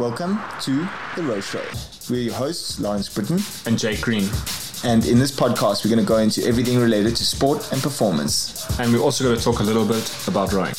[0.00, 1.62] Welcome to The Row Show.
[2.10, 4.28] We're your hosts, Lawrence Brittain and Jake Green.
[4.82, 8.66] And in this podcast, we're going to go into everything related to sport and performance.
[8.80, 10.74] And we're also going to talk a little bit about rowing.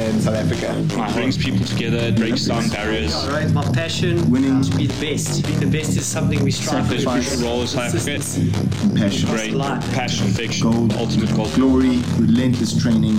[0.00, 3.14] In South Africa, it brings people together, it breaks down barriers.
[3.28, 5.46] Right, my passion, winning to be the best.
[5.46, 6.94] Being the best is something we strive for.
[6.94, 8.98] Crucial role in South Africa.
[8.98, 9.54] passion, Great
[9.94, 10.94] passion, fiction, Gold.
[10.94, 11.48] ultimate goal.
[11.54, 13.18] glory, relentless training,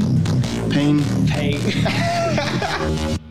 [0.69, 1.01] pain.
[1.27, 1.61] Pain.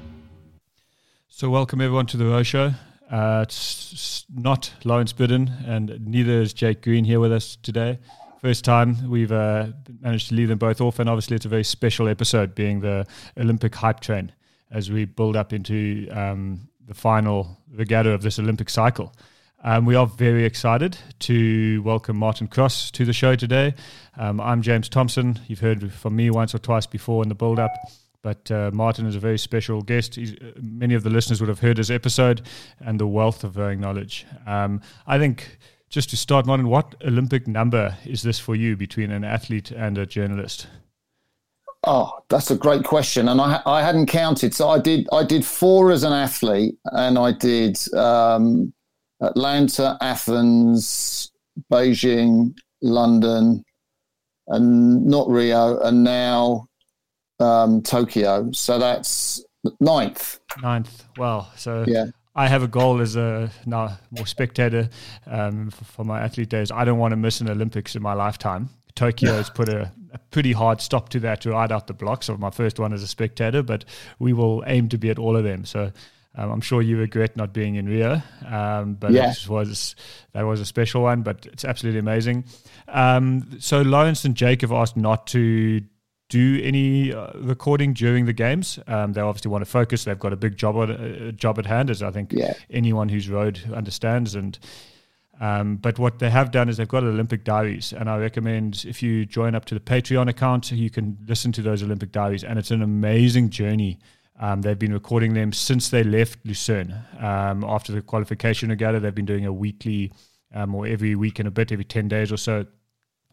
[1.45, 2.73] So, welcome everyone to the Row Show.
[3.11, 7.99] Uh, it's not Lawrence Brittain, and neither is Jake Green here with us today.
[8.41, 9.67] First time we've uh,
[10.01, 13.07] managed to leave them both off, and obviously it's a very special episode, being the
[13.37, 14.33] Olympic hype train
[14.71, 19.15] as we build up into um, the final regatta of this Olympic cycle.
[19.63, 23.75] Um, we are very excited to welcome Martin Cross to the show today.
[24.17, 25.39] Um, I'm James Thompson.
[25.47, 27.71] You've heard from me once or twice before in the build up.
[28.25, 30.15] But uh, Martin is a very special guest.
[30.15, 32.41] He's, uh, many of the listeners would have heard his episode
[32.81, 34.25] and the wealth of knowledge.
[34.47, 35.59] Um, I think
[35.91, 39.99] just to start, Martin, what Olympic number is this for you between an athlete and
[39.99, 40.69] a journalist?
[41.87, 44.55] Oh, that's a great question, and I I hadn't counted.
[44.55, 48.73] So I did I did four as an athlete, and I did um,
[49.21, 51.31] Atlanta, Athens,
[51.71, 53.63] Beijing, London,
[54.49, 56.69] and not Rio, and now
[57.41, 58.51] um, Tokyo.
[58.53, 59.45] So that's
[59.81, 60.41] ninth.
[60.63, 61.05] Ninth.
[61.17, 61.49] Wow.
[61.57, 62.07] So Yeah.
[62.37, 64.89] I have a goal as a now more spectator
[65.27, 66.71] um, for, for my athlete days.
[66.73, 68.71] I don't want to miss an Olympics in my lifetime.
[68.97, 72.29] Tokyo has put a, a pretty hard stop to that to ride out the blocks
[72.29, 73.85] of my first one as a spectator, but
[74.19, 75.65] we will aim to be at all of them.
[75.65, 75.93] So
[76.37, 79.31] um, I'm sure you regret not being in Rio, um, but Yeah.
[79.31, 79.95] it was
[80.33, 81.23] that was a special one.
[81.23, 82.45] But it's absolutely amazing.
[82.89, 85.83] Um, so Lawrence and Jake have asked not to
[86.35, 88.79] do any uh, recording during the games.
[88.87, 90.05] Um, they obviously want to focus.
[90.05, 92.55] They've got a big job at, uh, job at hand, as I think Yeah.
[92.71, 94.35] anyone who's rowed understands.
[94.35, 94.59] And
[95.41, 99.03] um, but what they have done is they've got Olympic diaries, and I recommend if
[99.03, 102.59] you join up to the Patreon account, you can listen to those Olympic diaries, and
[102.59, 103.99] it's an amazing journey.
[104.41, 108.99] Um, they've been recording them since they left Lucerne um, after the qualification regatta.
[109.01, 110.13] They've been doing a weekly
[110.55, 112.67] um, or every week and a bit, every ten days or so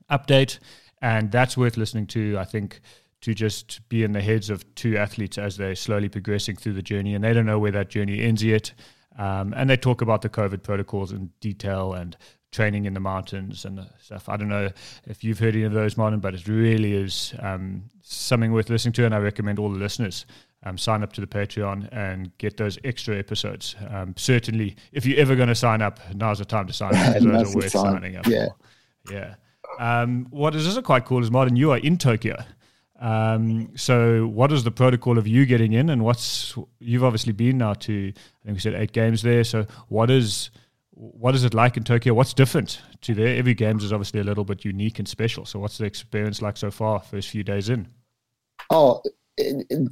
[0.10, 0.60] update,
[1.02, 2.38] and that's worth listening to.
[2.38, 2.82] I think
[3.22, 6.82] to just be in the heads of two athletes as they're slowly progressing through the
[6.82, 8.74] journey, and they don't know where that journey ends yet.
[9.18, 12.16] Um, and they talk about the COVID protocols in detail and
[12.52, 14.28] training in the mountains and stuff.
[14.30, 14.70] I don't know
[15.06, 18.94] if you've heard any of those, Martin, but it really is um, something worth listening
[18.94, 20.26] to, and I recommend all the listeners.
[20.64, 23.76] Um, sign up to the Patreon and get those extra episodes.
[23.90, 27.14] Um, certainly, if you're ever going to sign up, now's the time to sign up.
[27.20, 27.94] Those are worth time.
[27.94, 28.48] signing up Yeah.
[29.06, 29.14] for.
[29.14, 29.36] Yeah.
[29.82, 32.38] Um, what is also quite cool is Martin, you are in Tokyo.
[33.00, 37.58] Um, so what is the protocol of you getting in, and what's you've obviously been
[37.58, 39.44] now to I think we said eight games there.
[39.44, 40.52] So what is
[40.92, 42.14] what is it like in Tokyo?
[42.14, 43.36] What's different to there?
[43.36, 45.48] Every games is obviously a little bit unique and special.
[45.48, 47.00] So what's the experience like so far?
[47.00, 47.88] First few days in.
[48.70, 49.02] Oh,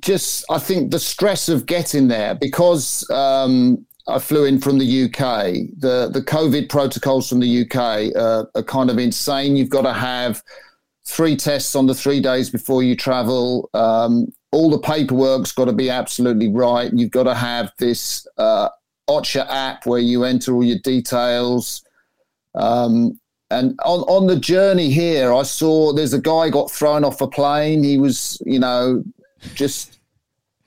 [0.01, 5.03] just I think the stress of getting there because um, I flew in from the
[5.05, 5.69] UK.
[5.77, 9.55] The the COVID protocols from the UK uh, are kind of insane.
[9.55, 10.41] You've got to have
[11.05, 13.69] three tests on the three days before you travel.
[13.73, 16.91] Um, all the paperwork's got to be absolutely right.
[16.93, 18.69] You've got to have this uh,
[19.07, 21.83] Ocha app where you enter all your details.
[22.55, 23.19] Um,
[23.51, 27.27] and on, on the journey here, I saw there's a guy got thrown off a
[27.27, 27.83] plane.
[27.83, 29.03] He was, you know,
[29.55, 29.98] just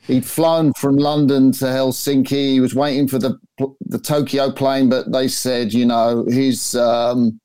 [0.07, 2.53] he'd flown from London to Helsinki.
[2.53, 3.39] He was waiting for the
[3.87, 7.41] the Tokyo plane, but they said, you know, his um,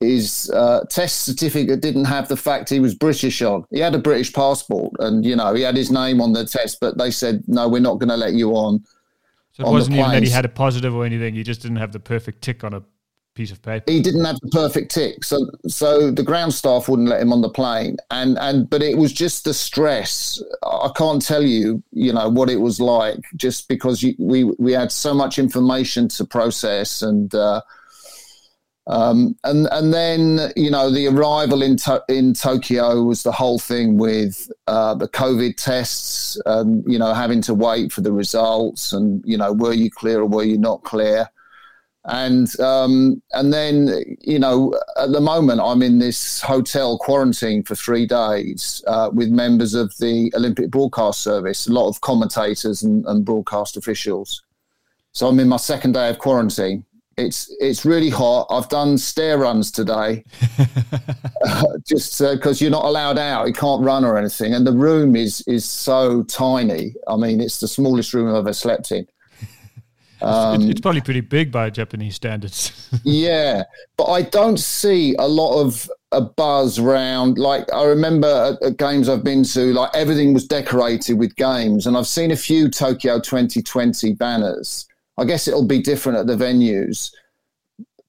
[0.00, 3.64] his uh, test certificate didn't have the fact he was British on.
[3.70, 6.78] He had a British passport, and you know, he had his name on the test,
[6.80, 8.84] but they said, no, we're not going to let you on.
[9.52, 11.34] So it wasn't even that he had a positive or anything.
[11.34, 12.82] He just didn't have the perfect tick on a
[13.34, 13.90] piece of paper.
[13.90, 17.42] he didn't have the perfect tick so so the ground staff wouldn't let him on
[17.42, 17.96] the plane.
[18.10, 20.42] And and but it was just the stress.
[20.62, 24.72] I can't tell you you know what it was like just because you, we we
[24.72, 27.60] had so much information to process and uh
[28.86, 33.58] um, and and then you know the arrival in to- in Tokyo was the whole
[33.58, 38.92] thing with uh, the COVID tests, and you know having to wait for the results,
[38.92, 41.30] and you know were you clear or were you not clear,
[42.06, 47.74] and um, and then you know at the moment I'm in this hotel quarantine for
[47.74, 53.06] three days uh, with members of the Olympic Broadcast Service, a lot of commentators and,
[53.06, 54.42] and broadcast officials.
[55.12, 56.84] So I'm in my second day of quarantine.
[57.16, 58.48] It's it's really hot.
[58.50, 60.24] I've done stair runs today,
[61.86, 63.46] just because uh, you're not allowed out.
[63.46, 66.96] You can't run or anything, and the room is is so tiny.
[67.06, 69.06] I mean, it's the smallest room I've ever slept in.
[70.24, 72.88] Um, it's, it's, probably pretty big by Japanese standards.
[73.04, 73.64] yeah,
[73.96, 77.38] but I don't see a lot of a buzz round.
[77.38, 81.86] Like I remember at, at, games I've been to, like everything was decorated with games,
[81.86, 84.86] and I've seen a few Tokyo 2020 banners
[85.16, 87.12] I guess it'll be different at the venues.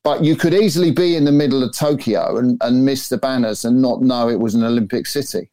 [0.04, 3.66] But you could easily be in the middle of Tokyo and, and miss the banners
[3.66, 5.50] and not know it was an Olympic city.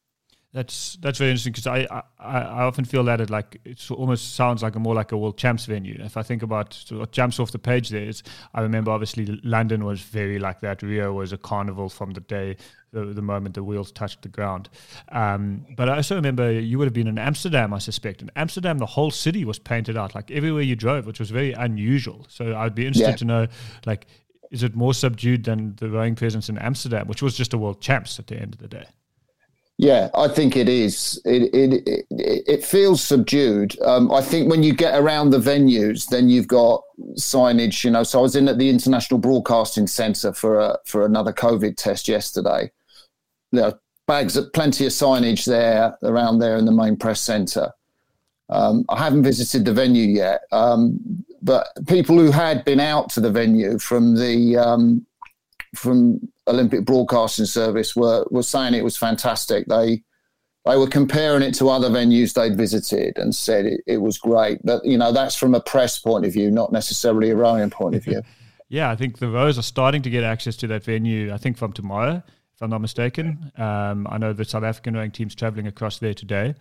[0.55, 1.87] That's that's very interesting because I,
[2.19, 5.17] I, I often feel that it like it almost sounds like a more like a
[5.17, 5.97] world champs venue.
[5.99, 8.23] If I think about what jumps off the page, there is
[8.53, 10.83] I remember obviously London was very like that.
[10.83, 12.57] Rio was a carnival from the day
[12.93, 14.69] the, the moment the wheels touched the ground.
[15.09, 18.21] Um, but I also remember you would have been in Amsterdam, I suspect.
[18.21, 21.53] In Amsterdam, the whole city was painted out like everywhere you drove, which was very
[21.55, 22.27] unusual.
[22.29, 23.17] So I'd be interested yeah.
[23.17, 23.47] to know
[23.87, 24.07] like
[24.51, 27.81] is it more subdued than the rowing presence in Amsterdam, which was just a world
[27.81, 28.85] champs at the end of the day?
[29.83, 31.21] Yeah, I think it is.
[31.25, 33.77] It it it, it feels subdued.
[33.81, 36.85] Um, I think when you get around the venues, then you've got
[37.19, 37.83] signage.
[37.83, 41.33] You know, so I was in at the International Broadcasting Centre for a, for another
[41.33, 42.71] COVID test yesterday.
[43.51, 47.73] There are bags, of, plenty of signage there around there in the main press centre.
[48.51, 53.21] Um, I haven't visited the venue yet, um, but people who had been out to
[53.21, 55.05] the venue from the um,
[55.75, 59.67] from Olympic Broadcasting Service were were saying it was fantastic.
[59.67, 60.03] They
[60.65, 64.65] they were comparing it to other venues they'd visited and said it, it was great.
[64.65, 67.97] But you know, that's from a press point of view, not necessarily a rowing point
[67.97, 68.23] of view.
[68.69, 71.33] yeah, I think the rows are starting to get access to that venue.
[71.33, 72.23] I think from tomorrow,
[72.55, 73.51] if I'm not mistaken.
[73.57, 76.55] Um, I know the South African rowing team's traveling across there today,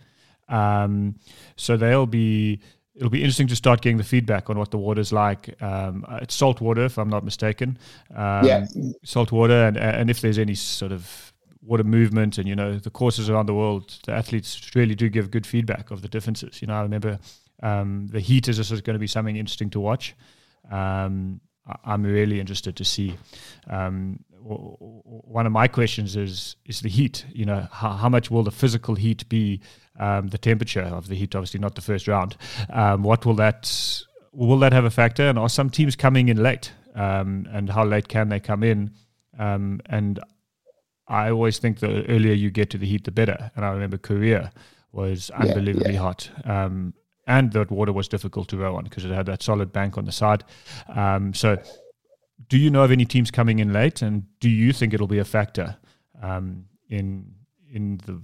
[0.48, 1.16] um,
[1.56, 2.60] so they'll be
[2.94, 5.60] it'll be interesting to start getting the feedback on what the water's like.
[5.62, 7.78] Um, uh, it's salt water, if I'm not mistaken.
[8.14, 8.66] Um, yeah.
[9.04, 12.90] Salt water, and, and if there's any sort of water movement and, you know, the
[12.90, 16.60] courses around the world, the athletes really do give good feedback of the differences.
[16.60, 17.18] You know, I remember
[17.62, 20.14] um, the heat is also going to be something interesting to watch.
[20.70, 21.40] Um,
[21.84, 23.14] I'm really interested to see.
[23.70, 27.24] Um, one of my questions is is the heat.
[27.32, 29.60] You know, how, how much will the physical heat be
[29.98, 32.36] um, the temperature of the heat, obviously not the first round.
[32.70, 34.02] Um, what will that
[34.32, 35.28] will that have a factor?
[35.28, 36.72] And are some teams coming in late?
[36.94, 38.92] Um, and how late can they come in?
[39.38, 40.20] Um, and
[41.08, 43.50] I always think the earlier you get to the heat, the better.
[43.56, 44.52] And I remember Korea
[44.92, 45.98] was unbelievably yeah, yeah.
[45.98, 46.30] hot.
[46.44, 46.94] Um,
[47.26, 50.04] and that water was difficult to row on because it had that solid bank on
[50.04, 50.44] the side.
[50.88, 51.56] Um, so,
[52.48, 55.18] do you know of any teams coming in late, and do you think it'll be
[55.18, 55.76] a factor
[56.22, 57.34] um, in
[57.72, 58.20] in the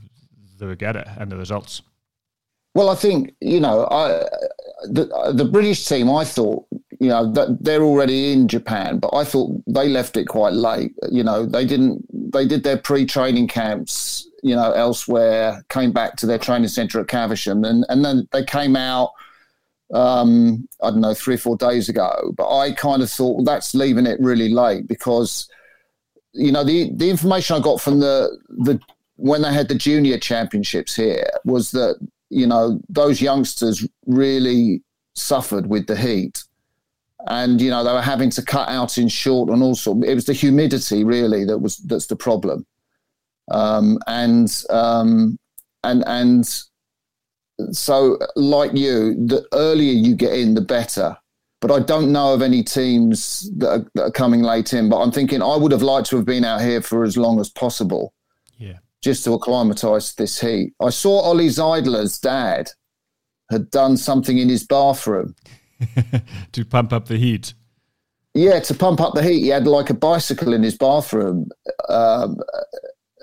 [0.58, 1.82] the regatta and the results?
[2.74, 4.24] Well, I think you know, I,
[4.84, 6.10] the the British team.
[6.10, 6.64] I thought
[7.00, 10.92] you know that they're already in Japan, but I thought they left it quite late.
[11.10, 12.04] You know, they didn't.
[12.32, 15.64] They did their pre-training camps, you know, elsewhere.
[15.70, 19.10] Came back to their training centre at Caversham, and and then they came out.
[19.94, 22.32] Um, I don't know, three or four days ago.
[22.36, 25.48] But I kind of thought well, that's leaving it really late because,
[26.32, 28.80] you know, the the information I got from the the
[29.16, 31.96] when they had the junior championships here was that
[32.30, 34.82] you know those youngsters really
[35.14, 36.44] suffered with the heat
[37.26, 40.26] and you know they were having to cut out in short and also it was
[40.26, 42.64] the humidity really that was that's the problem
[43.50, 45.38] um, and um,
[45.84, 46.62] and and
[47.72, 51.16] so like you the earlier you get in the better
[51.60, 55.00] but I don't know of any teams that are, that are coming late in but
[55.00, 57.50] I'm thinking I would have liked to have been out here for as long as
[57.50, 58.14] possible
[58.58, 58.78] Yeah.
[59.02, 60.72] just to acclimatise this heat.
[60.80, 62.70] I saw Ollie Zeidler's dad
[63.50, 65.34] had done something in his bathroom
[66.52, 67.54] to pump up the heat.
[68.34, 71.48] Yeah, to pump up the heat, he had like a bicycle in his bathroom,
[71.88, 72.36] um,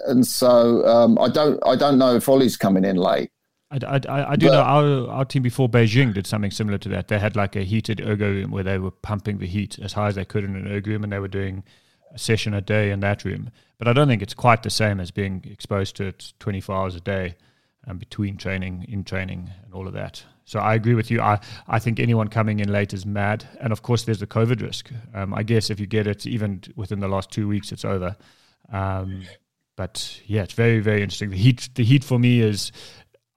[0.08, 3.30] and so um, I don't, I don't know if Ollie's coming in late.
[3.72, 6.90] I, I, I do but, know our, our team before Beijing did something similar to
[6.90, 7.08] that.
[7.08, 10.08] They had like a heated ergo room where they were pumping the heat as high
[10.08, 11.64] as they could in an ergo room, and they were doing
[12.14, 13.50] a session a day in that room.
[13.78, 16.96] But I don't think it's quite the same as being exposed to it 24 hours
[16.96, 17.36] a day
[17.86, 20.24] and between training, in training, and all of that.
[20.46, 21.22] So I agree with you.
[21.22, 23.48] I, I think anyone coming in late is mad.
[23.60, 24.92] And of course, there's the COVID risk.
[25.14, 28.16] Um, I guess if you get it even within the last two weeks, it's over.
[28.72, 29.24] Um,
[29.76, 31.32] but yeah, it's very, very interesting.
[31.32, 32.72] The heat, the heat for me is,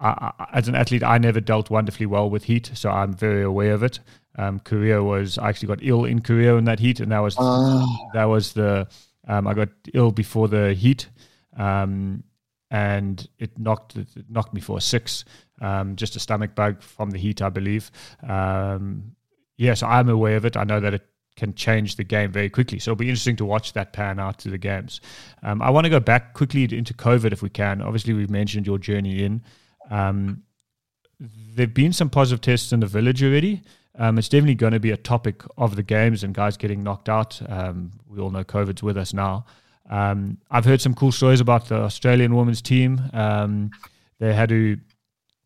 [0.00, 3.42] I, I, as an athlete, I never dealt wonderfully well with heat, so I'm very
[3.42, 4.00] aware of it.
[4.36, 7.34] Um, Korea was I actually got ill in Korea in that heat, and that was
[7.38, 8.08] oh.
[8.14, 8.86] that was the
[9.26, 11.08] um, I got ill before the heat,
[11.56, 12.22] um,
[12.70, 15.24] and it knocked it knocked me for a six.
[15.60, 17.90] Um, just a stomach bug from the heat, I believe.
[18.22, 19.16] Um,
[19.56, 20.56] yes, I'm aware of it.
[20.56, 22.78] I know that it can change the game very quickly.
[22.78, 25.00] So it'll be interesting to watch that pan out through the games.
[25.42, 27.80] Um, I want to go back quickly into COVID if we can.
[27.80, 29.42] Obviously, we've mentioned your journey in.
[29.90, 30.42] Um,
[31.20, 33.62] there've been some positive tests in the village already.
[33.98, 37.08] Um, it's definitely going to be a topic of the games and guys getting knocked
[37.08, 37.40] out.
[37.48, 39.44] Um, we all know COVID's with us now.
[39.90, 43.02] Um, I've heard some cool stories about the Australian women's team.
[43.12, 43.70] Um,
[44.20, 44.78] they had to,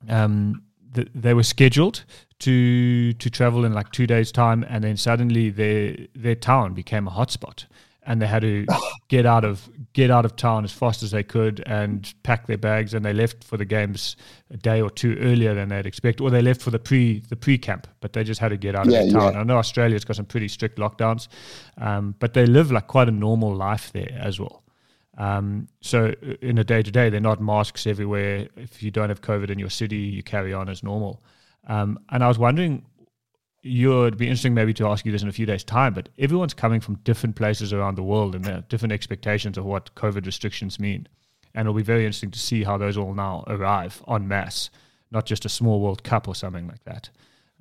[0.08, 0.62] um,
[0.94, 2.04] th- they were scheduled
[2.40, 7.06] to to travel in like two days' time, and then suddenly their their town became
[7.06, 7.66] a hotspot
[8.04, 8.66] and they had to
[9.08, 12.56] get out of get out of town as fast as they could and pack their
[12.58, 14.16] bags and they left for the games
[14.50, 17.36] a day or two earlier than they'd expect or they left for the pre the
[17.36, 19.32] pre camp but they just had to get out Yeah, of town.
[19.34, 19.40] yeah.
[19.40, 21.28] I know Australia's got some pretty strict lockdowns
[21.78, 24.62] um, but they live like quite a normal life there as well.
[25.18, 28.48] Um, so uh, in a day to day they're not masks everywhere.
[28.56, 31.22] If you don't have COVID in your city you carry on as normal.
[31.68, 32.84] Um, and I was wondering
[33.62, 36.08] you it'd be interesting maybe to ask you this in a few days' time, but
[36.18, 39.94] everyone's coming from different places around the world and there are different expectations of what
[39.94, 41.06] COVID restrictions mean.
[41.54, 44.70] And it'll be very interesting to see how those all now arrive en masse,
[45.10, 47.10] not just a small World Cup or something like that.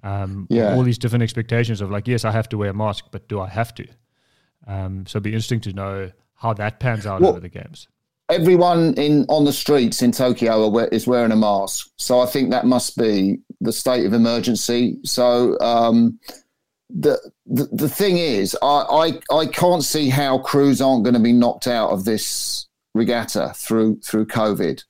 [0.04, 0.74] Um, Yeah.
[0.76, 3.40] All these different expectations of like, yes, I have to wear a mask, but do
[3.40, 3.88] I have to?
[4.68, 7.88] Um, so it'd be interesting to know how that pans out Well- over the games.
[8.30, 11.90] everyone in on the streets in Tokyo are, is wearing a mask.
[11.98, 14.98] So I think that must be the state of emergency.
[15.04, 16.20] So um,
[16.90, 21.20] the, the the thing is, I, I I can't see how crews aren't going to
[21.20, 24.84] be knocked out of this regatta through through COVID,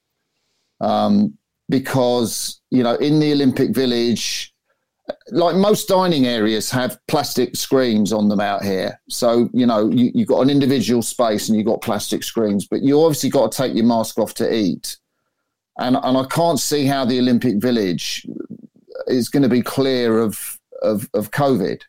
[0.80, 1.38] um,
[1.70, 4.48] because you know in the Olympic Village.
[5.32, 9.01] Like most dining areas have plastic screens on them out here.
[9.10, 12.82] So, you know, you, you've got an individual space and you've got plastic screens, but
[12.82, 14.98] you obviously got to take your mask off to eat.
[15.81, 18.25] And, and I can't see how the Olympic Village
[19.07, 21.81] is going to be clear of, of, of COVID.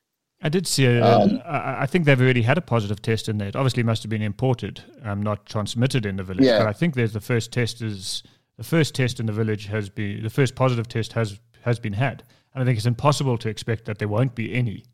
[0.43, 0.87] I did see.
[0.87, 3.49] A, Um, I I think they've already had a positive test in there.
[3.49, 6.45] It obviously must have been imported, um, not transmitted in the village.
[6.45, 6.59] Yeah.
[6.59, 8.25] But I think there's the first test is
[8.57, 11.93] the first test in the village has been the first positive test has has been
[11.93, 14.85] had, and I think it's impossible to expect that there won't be any.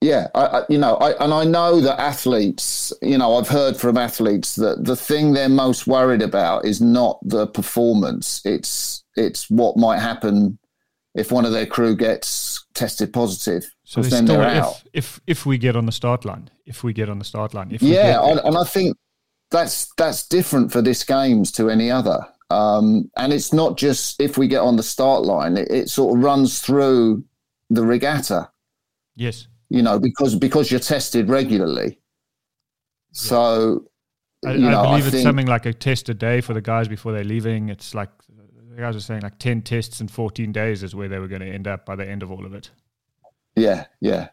[0.00, 3.76] Yeah, I, I, you know, I, and I know that athletes, you know, I've heard
[3.76, 9.50] from athletes that the thing they're most worried about is not the performance; it's it's
[9.50, 10.58] what might happen
[11.14, 13.68] if one of their crew gets tested positive.
[13.82, 14.82] So then they're out.
[14.92, 17.52] if, if if we get on the start line, if we get on the start
[17.52, 18.96] line, if we Yeah, get and, and I think
[19.50, 22.24] that's that's different for this games to any other.
[22.50, 26.16] Um, and it's not just if we get on the start line; it, it sort
[26.16, 27.24] of runs through
[27.68, 28.50] the regatta.
[29.16, 31.98] yes, You know, because because you're tested regularly.
[33.12, 33.86] So,
[34.46, 36.54] I, you know, I believe I it's think something like a test a day for
[36.54, 37.68] the guys before they're leaving.
[37.68, 38.10] It's like
[38.70, 41.42] the guys are saying like ten tests in 14 days is where they were going
[41.42, 42.70] to end up by the end of all of it.
[43.56, 44.28] yeah, yeah.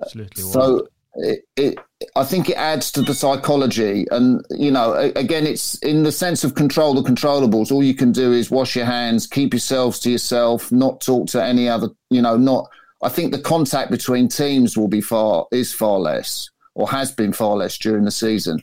[0.00, 0.42] Absolutely.
[0.42, 1.78] So it, it,
[2.16, 6.44] I think it adds to the psychology, and you know, again, it's in the sense
[6.44, 7.70] of control the controllables.
[7.70, 11.44] All you can do is wash your hands, keep yourselves to yourself, not talk to
[11.44, 11.88] any other.
[12.10, 12.70] You know, not.
[13.02, 17.32] I think the contact between teams will be far is far less, or has been
[17.32, 18.62] far less during the season.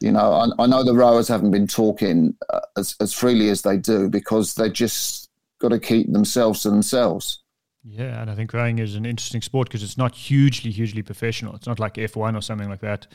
[0.00, 3.62] You know, I, I know the rowers haven't been talking uh, as, as freely as
[3.62, 7.40] they do because they just got to keep themselves to themselves.
[7.82, 11.54] Yeah, and I think rowing is an interesting sport because it's not hugely, hugely professional.
[11.54, 13.06] It's not like F1 or something like that.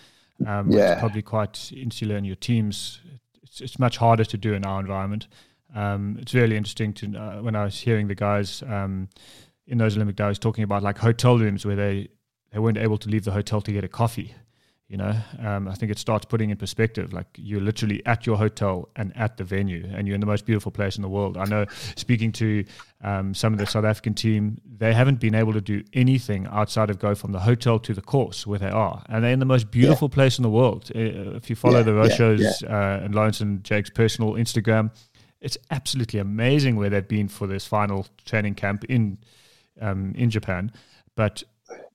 [0.47, 0.93] Um, Yeah.
[0.93, 3.01] It's probably quite insular in your teams.
[3.43, 5.27] It's, it's much harder to do in our environment.
[5.75, 9.09] Um, it's really interesting to uh, when I was hearing the guys um,
[9.72, 12.10] in those Olympic days talking about like hotel rooms where they,
[12.51, 14.36] they weren't able to leave the hotel to get a coffee.
[14.88, 17.13] You know, um, I think it starts putting in perspective.
[17.13, 20.46] Like you're literally at your hotel and at the venue, and you're in the most
[20.46, 21.38] beautiful place in the world.
[21.38, 22.66] I know, speaking to
[23.01, 26.90] um, some of the South African team, they haven't been able to do anything outside
[26.90, 29.46] of go from the hotel to the course where they are, and they're in the
[29.46, 30.92] most beautiful place in the world.
[30.94, 34.34] Uh, If you follow Yeah, the yeah, Row Show's uh, and Lawrence and Jake's personal
[34.34, 34.92] Instagram,
[35.40, 39.20] it's absolutely amazing where they've been for this final training camp in
[39.80, 40.72] um, in Japan.
[41.16, 41.44] But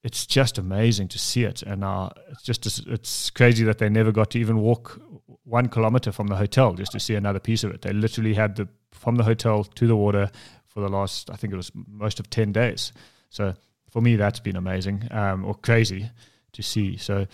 [0.02, 4.12] it's just amazing to see it, and uh, it's just it's crazy that they never
[4.12, 5.00] got to even walk
[5.44, 7.82] one kilometer from the hotel just to see another piece of it.
[7.82, 10.30] They literally had the from the hotel to the water
[10.66, 12.92] for the last, I think it was most of ten days.
[13.30, 13.54] So
[13.90, 16.10] for me, that's been amazing um, or crazy
[16.52, 16.96] to see.
[16.96, 17.26] So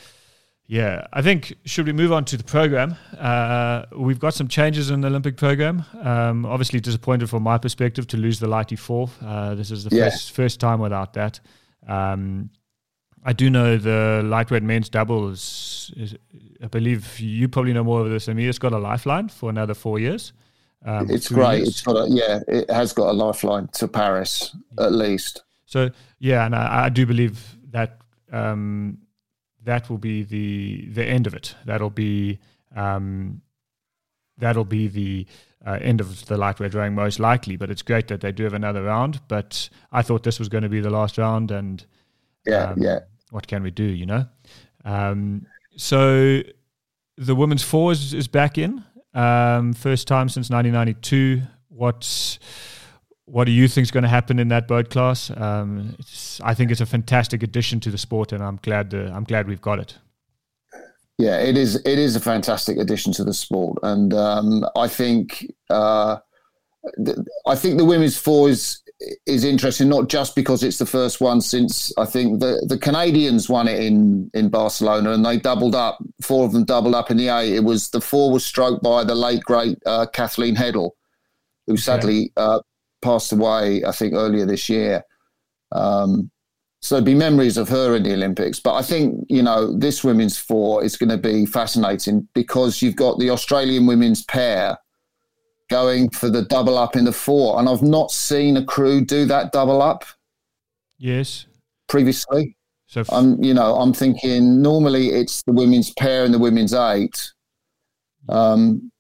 [0.73, 2.97] yeah, I think should we move on to the program?
[3.19, 5.85] Uh, we've got some changes in the Olympic program.
[6.01, 9.11] Um, obviously, disappointed from my perspective to lose the lighty four.
[9.23, 10.05] Uh, this is the Yeah.
[10.05, 11.41] first first time without that.
[11.87, 12.49] Um,
[13.23, 16.17] I do know the lightweight men's double is, is,
[16.63, 18.49] I believe you probably know more of this than me.
[18.49, 20.33] It's got a lifeline for another four years.
[20.87, 21.59] Um, It's great.
[21.59, 21.69] years.
[21.69, 25.43] It's got a yeah, it has got a lifeline to Paris at least.
[25.67, 27.37] So yeah, and I, I do believe
[27.73, 27.99] that
[28.33, 28.97] um,
[29.65, 31.55] that will be the the end of it.
[31.65, 32.39] That'll be
[32.75, 33.43] um,
[34.39, 35.27] that'll be the
[35.65, 37.57] uh, end of the lightweight rowing most likely.
[37.57, 39.21] But it's great that they do have another round.
[39.29, 41.85] But I thought this was going to be the last round, and
[42.47, 43.01] Yeah, um, yeah.
[43.31, 43.85] what can we do?
[43.85, 44.27] You know.
[44.85, 46.43] Um, so
[47.17, 48.85] the women's four is, is back in.
[49.15, 51.43] Um, first time since 1992.
[51.69, 52.39] What's
[53.27, 55.31] what do you think is going to happen in that boat class?
[55.37, 59.25] Um, it's, I think it's a fantastic addition to the sport, and I'm glad I'm
[59.25, 59.99] glad we've got it.
[61.19, 61.77] Yeah, it is.
[61.77, 66.17] It is a fantastic addition to the sport, and um, I think uh,
[67.05, 68.83] th- I think the women's four is
[69.27, 73.49] is interesting not just because it's the first one since I think the the Canadians
[73.49, 75.99] won it in in Barcelona and they doubled up.
[76.23, 77.55] Four of them doubled up in the eight.
[77.55, 80.91] It was the four was stroked by the late great uh, Kathleen Heddle,
[81.67, 82.61] who sadly uh,
[83.03, 83.85] passed away.
[83.85, 85.05] I think earlier this year.
[85.73, 86.31] Um,
[86.81, 88.59] so there'd be memories of her in the Olympics.
[88.59, 92.97] But I think, you know, this women's four is going to be fascinating because you've
[92.97, 94.77] got the Australian women's pair
[95.71, 97.59] going for the double up in the four.
[97.61, 100.05] And I've not seen a crew do that double up
[100.99, 101.47] Yes.
[101.89, 102.57] previously.
[102.89, 106.75] So f- I'm, you know, I'm thinking normally it's the women's pair and the women's
[106.75, 107.33] eight.
[108.29, 108.91] Um,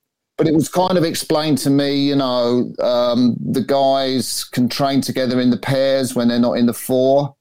[0.42, 5.00] but it was kind of explained to me, you know, um, the guys can train
[5.00, 7.36] together in the pairs when they're not in the four.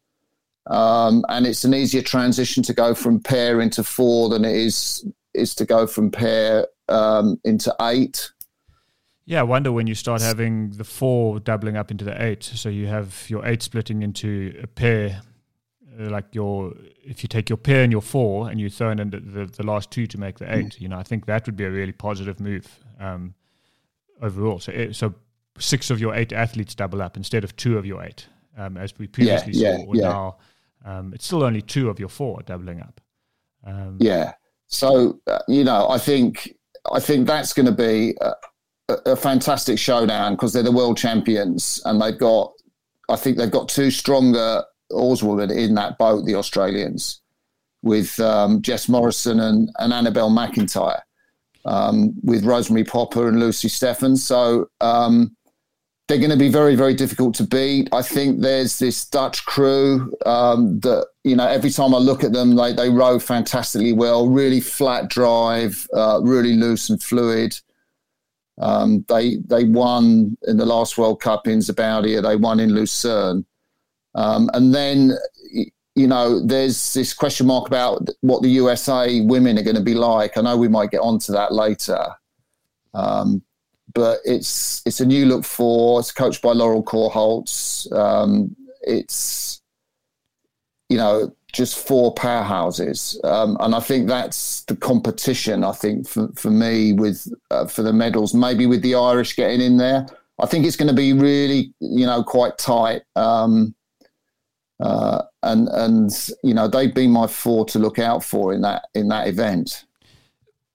[0.67, 5.03] Um, and it's an easier transition to go from pair into four than it is
[5.33, 8.31] is to go from pair um, into eight.
[9.25, 12.43] yeah, I wonder when you start having the four doubling up into the eight.
[12.43, 15.21] So you have your eight splitting into a pair.
[15.99, 19.09] uh, Like your, if you take your pair and your four, and you throw in
[19.09, 21.55] the, the, the last two to make the eight, you know, I think that would
[21.57, 22.67] be a really positive move
[23.01, 23.33] um,
[24.21, 24.59] overall.
[24.59, 25.13] So, it, so
[25.59, 28.27] six of your eight athletes double up instead of two of your eight,
[28.57, 29.93] um, as we previously yeah, saw.
[29.93, 30.07] yeah.
[30.07, 30.37] Now
[30.85, 33.01] um, it's still only two of your four doubling up.
[33.65, 34.33] Um, Yeah.
[34.67, 36.55] So uh, you know, I think
[36.91, 38.31] I think that's going to be a,
[38.89, 42.53] a- a fantastic showdown because they're the world champions and they've got.
[43.09, 47.21] I think they've got two stronger oarswomen in that boat, the Australians,
[47.81, 51.01] with um, Jess Morrison and, and Annabelle McIntyre,
[51.65, 54.15] um, with Rosemary Popa and Lucy Stephan.
[54.17, 55.35] So um,
[56.07, 57.87] they're going to be very, very difficult to beat.
[57.93, 62.33] I think there's this Dutch crew um, that, you know, every time I look at
[62.33, 67.57] them, they, they row fantastically well, really flat drive, uh, really loose and fluid.
[68.57, 72.21] Um, they they won in the last World Cup in Sabaudia.
[72.21, 73.45] They won in Lucerne,
[74.13, 75.17] um, and then
[75.95, 79.93] you know there's this question mark about what the USA women are going to be
[79.93, 80.37] like.
[80.37, 82.05] I know we might get onto that later,
[82.93, 83.41] um,
[83.93, 85.99] but it's it's a new look for.
[85.99, 87.91] It's coached by Laurel Korholz.
[87.91, 89.61] Um, it's
[90.89, 95.65] you know just four powerhouses, um, and I think that's the competition.
[95.65, 99.59] I think for for me with uh, for the medals, maybe with the Irish getting
[99.59, 100.05] in there,
[100.39, 103.01] I think it's going to be really you know quite tight.
[103.17, 103.75] Um,
[104.79, 106.11] uh, and and
[106.43, 109.85] you know they've been my four to look out for in that in that event.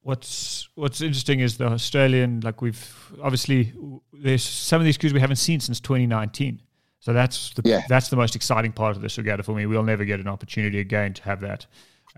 [0.02, 3.72] What's What's interesting is the Australian, like we've obviously
[4.12, 6.62] there's some of these crews we haven't seen since 2019.
[7.00, 7.82] So that's the Yeah.
[7.88, 9.66] that's the most exciting part of this regatta for me.
[9.66, 11.66] We'll never get an opportunity again to have that.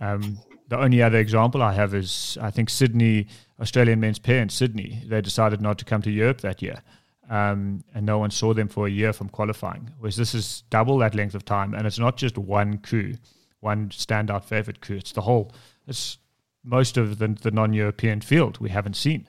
[0.00, 3.26] Um, the only other example I have is I think Sydney
[3.58, 5.02] Australian men's pair in Sydney.
[5.06, 6.82] They decided not to come to Europe that year,
[7.29, 9.91] um, and no one saw them for a year from qualifying.
[9.99, 13.14] Whereas this is double that length of time, and it's not just one coup,
[13.61, 14.97] one standout favorite coup.
[14.97, 15.53] It's the whole.
[15.87, 16.19] It's
[16.64, 19.29] most of the, the non-European field we haven't seen.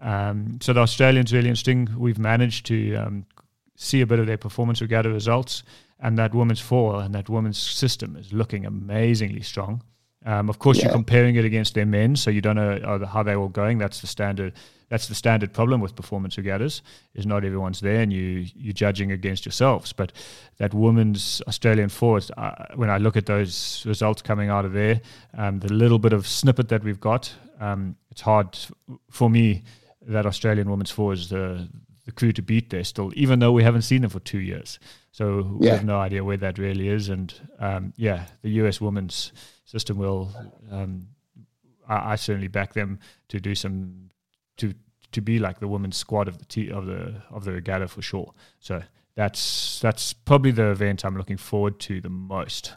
[0.00, 1.88] Um, so the Australians really interesting.
[1.96, 3.26] We've managed to um,
[3.76, 5.62] see a bit of their performance We gather results,
[6.00, 9.82] and that women's four and that women's system is looking amazingly strong.
[10.26, 13.22] Um, of course, you're comparing it against their men, so you don't know uh, how
[13.22, 13.78] they're all going.
[13.78, 14.54] That's the standard.
[14.88, 16.82] That's the standard problem with performance regattas
[17.14, 19.92] is not everyone's there, and you you're judging against yourselves.
[19.92, 20.12] But
[20.56, 25.00] that women's Australian forwards, uh, when I look at those results coming out of there,
[25.36, 28.58] um, the little bit of snippet that we've got, um, it's hard
[29.10, 29.62] for me
[30.06, 31.68] that Australian women's forwards is the
[32.06, 34.78] the crew to beat there still, even though we haven't seen them for two years.
[35.14, 35.76] So we Yeah.
[35.76, 37.08] have no idea where that really is.
[37.08, 39.32] And um, yeah, the US women's
[39.64, 40.28] system will.
[40.72, 41.06] Um,
[41.88, 42.98] I, I certainly back them
[43.28, 44.10] to do some
[44.56, 44.74] to
[45.12, 48.02] to be like the women's squad of the t- of the of the regatta for
[48.02, 48.34] sure.
[48.58, 48.82] So
[49.14, 52.74] that's that's probably the event I'm looking forward to the most.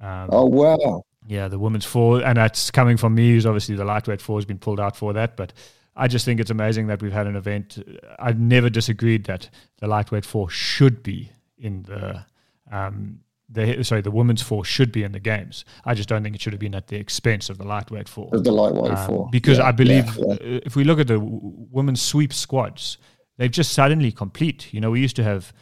[0.00, 1.02] Um, Oh wow!
[1.26, 4.46] yeah, the women's four, and that's coming from me, who's obviously the lightweight four has
[4.46, 5.36] been pulled out for that.
[5.36, 5.52] But
[5.94, 7.78] I just think it's amazing that we've had an event.
[8.18, 11.30] I've never disagreed that the lightweight four should be
[11.64, 12.24] in the
[12.72, 15.64] Um, the sorry, the women's four should be in the games.
[15.84, 18.28] I just don't think it should have been at the expense of the lightweight four.
[18.32, 19.28] Of the lightweight Um, four.
[19.30, 20.56] because Yeah, I believe yeah, yeah.
[20.56, 22.98] uh, if we look at the women's sweep squads,
[23.36, 24.72] they've just suddenly complete.
[24.72, 25.52] You know, we used to have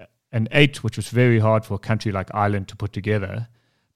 [0.00, 3.46] uh, an eight, which was very hard for a country like Ireland to put together,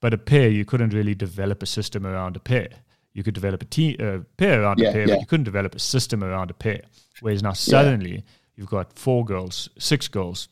[0.00, 2.68] but a pair you couldn't really develop a system around a pair.
[3.14, 5.78] You could develop a team, uh, pair around a pair, but you couldn't develop a
[5.80, 6.82] system around a pair.
[7.20, 8.24] Whereas now suddenly
[8.56, 10.48] you've got four girls, six girls,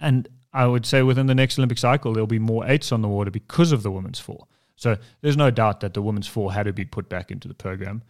[0.00, 3.08] and I would say within the next Olympic cycle, there'll be more eights on the
[3.08, 4.46] water because of the women's four.
[4.76, 7.54] So there's no doubt that the women's four had to be put back into the
[7.54, 8.02] program.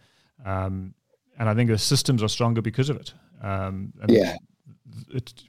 [0.45, 0.93] Um,
[1.39, 3.13] and I think the systems are stronger because of it.
[3.41, 4.37] Um, Yeah.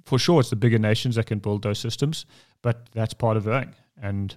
[0.05, 2.27] For sure, it's the bigger nations that can build those systems,
[2.63, 3.75] but that's part of rowing.
[4.01, 4.37] And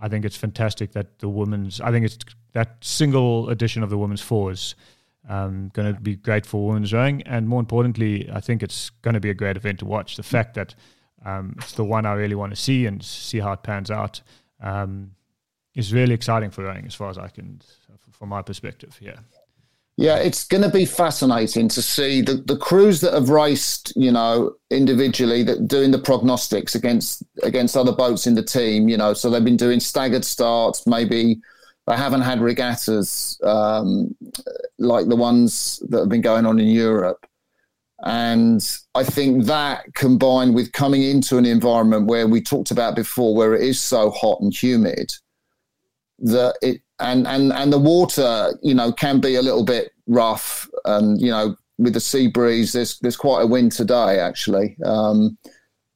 [0.00, 2.18] I think it's fantastic that the women's, I think it's
[2.52, 4.74] that single edition of the women's four is
[5.28, 7.22] um, going to be great for women's rowing.
[7.22, 10.16] And more importantly, I think it's going to be a great event to watch.
[10.16, 10.74] The fact that
[11.24, 14.20] um, it's the one I really want to see and see how it pans out
[14.62, 15.12] um,
[15.74, 17.60] is really exciting for rowing as far as I can,
[18.12, 18.96] from my perspective.
[19.00, 19.18] Yeah.
[20.00, 24.12] Yeah, it's going to be fascinating to see the, the crews that have raced, you
[24.12, 28.88] know, individually that doing the prognostics against against other boats in the team.
[28.88, 30.86] You know, so they've been doing staggered starts.
[30.86, 31.40] Maybe
[31.88, 34.14] they haven't had regattas um,
[34.78, 37.26] like the ones that have been going on in Europe.
[38.04, 43.34] And I think that combined with coming into an environment where we talked about before,
[43.34, 45.12] where it is so hot and humid,
[46.20, 50.68] that it and and and the water, you know, can be a little bit rough,
[50.84, 55.36] and you know, with the sea breeze, there's there's quite a wind today actually, um,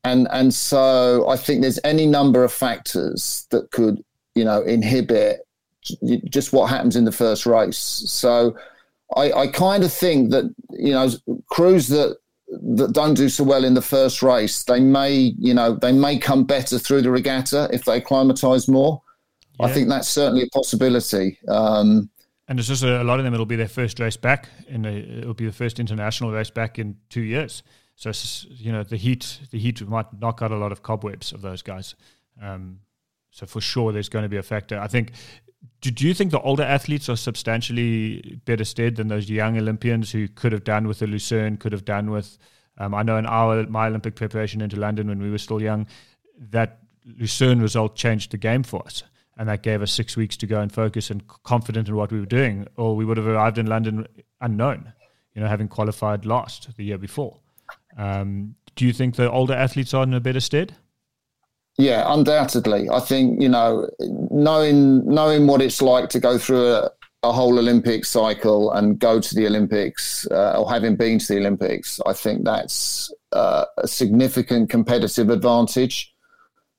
[0.02, 4.02] and and so I think there's any number of factors that could,
[4.34, 5.46] you know, inhibit
[6.28, 7.78] just what happens in the first race.
[7.78, 8.56] So
[9.16, 11.08] I, I kind of think that you know
[11.50, 12.16] crews that
[12.76, 16.18] that don't do so well in the first race, they may you know they may
[16.18, 19.02] come better through the regatta if they acclimatise more.
[19.60, 21.38] I think that's certainly a possibility.
[21.46, 22.10] Um,
[22.48, 23.32] And it's just a, a lot of them.
[23.32, 26.96] It'll be their first race back, in it'll be the first international race back in
[27.08, 27.62] two years.
[27.94, 28.10] So
[28.56, 31.62] you know the heat, the heat might knock out a lot of cobwebs of those
[31.62, 31.94] guys.
[32.42, 32.80] Um,
[33.30, 34.78] so for sure, there's going to be a factor.
[34.80, 35.12] I think.
[35.80, 40.28] Do, you think the older athletes are substantially better stead than those young Olympians who
[40.28, 42.38] could have done with the Lucerne, could have done with?
[42.78, 45.86] Um, I know in our my Olympic preparation into London when we were still young,
[46.38, 49.02] that Lucerne result changed the game for us
[49.36, 52.20] and that gave us six weeks to go and focus and confident in what we
[52.20, 54.06] were doing, or we would have arrived in London
[54.40, 54.92] unknown,
[55.34, 57.38] you know, having qualified last the year before.
[57.96, 60.76] Um, do you think the older athletes are in a better stead?
[61.78, 62.90] Yeah, undoubtedly.
[62.90, 63.88] I think you know,
[64.32, 66.90] knowing knowing what it's like to go through a,
[67.22, 71.38] a whole Olympic cycle and go to the Olympics, uh, or having been to the
[71.38, 76.12] Olympics, I think that's uh, a significant competitive advantage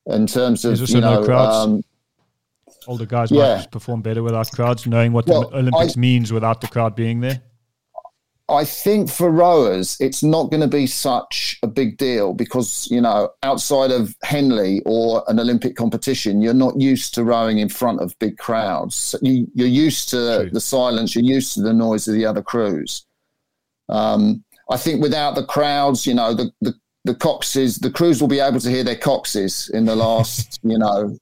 [0.07, 1.23] in terms of you know.
[1.23, 1.55] crowds.
[1.55, 1.83] um,
[2.85, 3.55] Older guys Yeah.
[3.57, 6.95] might perform better without crowds, knowing what Well, the Olympics I- means without the crowd
[6.95, 7.41] being there.
[8.49, 12.99] I think for rowers, it's not going to be such a big deal because, you
[12.99, 18.01] know, outside of Henley or an Olympic competition, you're not used to rowing in front
[18.01, 19.15] of big crowds.
[19.21, 20.49] You, you're used to True.
[20.49, 23.05] the silence, you're used to the noise of the other crews.
[23.87, 26.73] Um, I think without the crowds, you know, the, the,
[27.05, 30.77] the coxes, the crews will be able to hear their coxes in the last, you
[30.77, 31.17] know,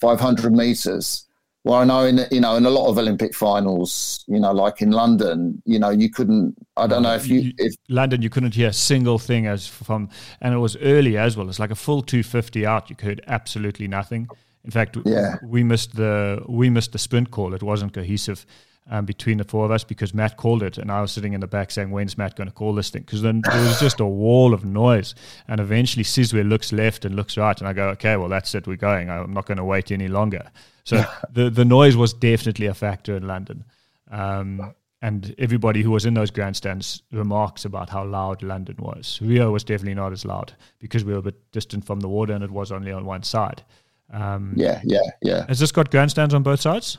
[0.00, 1.26] 500 meters.
[1.64, 4.82] Well, I know in you know in a lot of Olympic finals, you know, like
[4.82, 6.56] in London, you know, you couldn't.
[6.76, 10.08] I don't know if you if London, you couldn't hear a single thing as from,
[10.40, 11.48] and it was early as well.
[11.48, 12.90] It's like a full 250 out.
[12.90, 14.28] You heard absolutely nothing.
[14.64, 15.36] In fact, Yeah.
[15.44, 17.54] we missed the we missed the sprint call.
[17.54, 18.44] It wasn't cohesive
[18.90, 21.40] um, between the four of us because Matt called it, and I was sitting in
[21.40, 24.00] the back saying, "When's Matt going to call this thing?" Because then there was just
[24.00, 25.14] a wall of noise,
[25.48, 28.66] and eventually Sizwe looks left and looks right, and I go, "Okay, well that's it.
[28.66, 29.10] We're going.
[29.10, 30.50] I'm not going to wait any longer."
[30.84, 33.64] So the the noise was definitely a factor in London.
[34.10, 39.18] Um, and everybody who was in those grandstands remarks about how loud London was.
[39.20, 42.32] Rio was definitely not as loud because we were a bit distant from the water
[42.32, 43.64] and it was only on one side.
[44.12, 45.44] Um, yeah, yeah, yeah.
[45.48, 46.98] Has this got grandstands on both sides?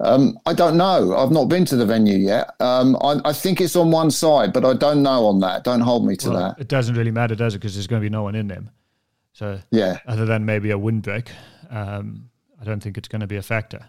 [0.00, 1.16] Um, I don't know.
[1.16, 2.50] I've not been to the venue yet.
[2.60, 5.62] Um, I, I think it's on one side, but I don't know on that.
[5.64, 6.60] Don't hold me to Well, that.
[6.60, 7.58] it doesn't really matter, does it?
[7.58, 8.70] Because there's going to be no one in them.
[9.32, 11.30] So Yeah, other than maybe a windbreak,
[11.70, 12.28] um,
[12.60, 13.86] I don't think it's going to be a factor.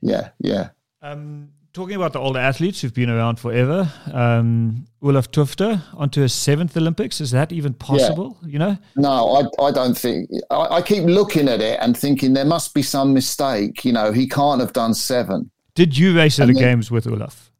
[0.00, 0.70] yeah, yeah.
[1.02, 6.32] Um, talking about the older athletes who've been around forever, um, Olaf Tufte onto his
[6.32, 7.20] seventh Olympics.
[7.20, 8.38] Is that even possible?
[8.46, 10.30] You know, No, I, I don't think.
[10.50, 13.84] I, I keep looking at it and thinking there must be some mistake.
[13.84, 15.50] You know, he can't have done seven.
[15.74, 17.50] did you race at And the then- games with Olaf?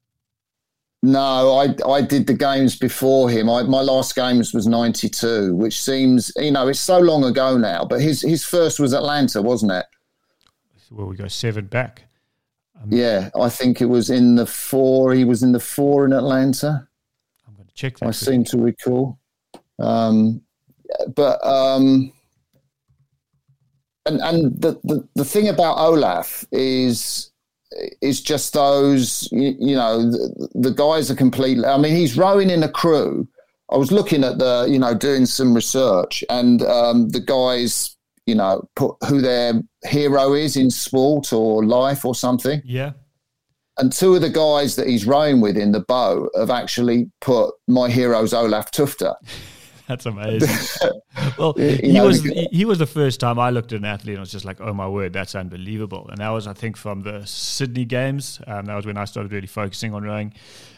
[1.03, 3.50] No, I I did the games before him.
[3.50, 7.85] I, my last games was '92, which seems you know it's so long ago now.
[7.85, 9.85] But his his first was Atlanta, wasn't it?
[10.90, 12.05] Well, we go seven back.
[12.88, 15.14] Yeah, I think it was in the four.
[15.14, 16.87] He was in the four in Atlanta.
[17.46, 18.08] I'm going to check that.
[18.08, 19.18] I seem to recall.
[19.78, 20.42] Um,
[21.14, 22.12] but um,
[24.06, 27.30] and and the, the the thing about Olaf is
[28.00, 31.64] is just those you, you know the, the guys are completely.
[31.64, 33.26] I mean, he's rowing in a crew.
[33.70, 38.34] I was looking at the you know doing some research, and um, the guys you
[38.34, 42.62] know put who their hero is in sport or life or something.
[42.64, 42.92] Yeah.
[43.76, 47.52] And two of the guys that he's rowing with in the boat have actually put
[47.66, 49.12] my hero's Olaf Tufte.
[49.88, 50.48] That's amazing.
[51.38, 54.18] well, he know, was he was the first time I looked at an athlete and
[54.18, 56.08] I was just like, oh my word, that's unbelievable.
[56.08, 58.40] And that was, I think, from the Sydney Games.
[58.46, 60.32] Um, that was when I started really focusing on rowing,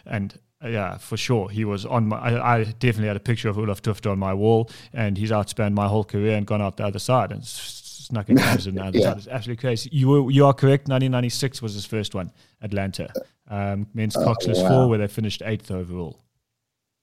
[0.06, 2.16] and yeah, for sure, he was on my.
[2.18, 5.74] I, I definitely had a picture of Olaf Tufte on my wall, and he's outspanned
[5.74, 8.42] my whole career and gone out the other side and snuck in the
[8.82, 9.02] other Yeah.
[9.10, 9.16] side.
[9.18, 9.90] It's absolutely crazy.
[9.92, 10.88] You were, you are correct.
[10.88, 13.08] 1996 was his first one, Atlanta.
[13.48, 14.68] Um, men's coxless Oh, wow.
[14.68, 16.20] four, where they finished eighth overall.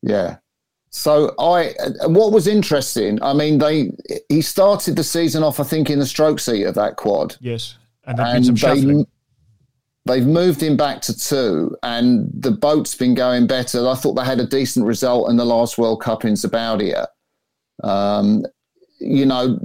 [0.01, 0.37] Yeah.
[0.89, 1.73] So I,
[2.05, 3.91] what was interesting, I mean, they
[4.29, 7.77] he started the season off, I think, in the stroke seat of that quad, Yes,
[8.05, 9.07] and and some they, shuffling.
[10.05, 13.87] They've moved him back to two, and the boat's been going better.
[13.87, 17.07] I thought they had a decent result in the last World Cup in Sabaudia.
[17.83, 18.45] Um,
[18.99, 19.59] you know,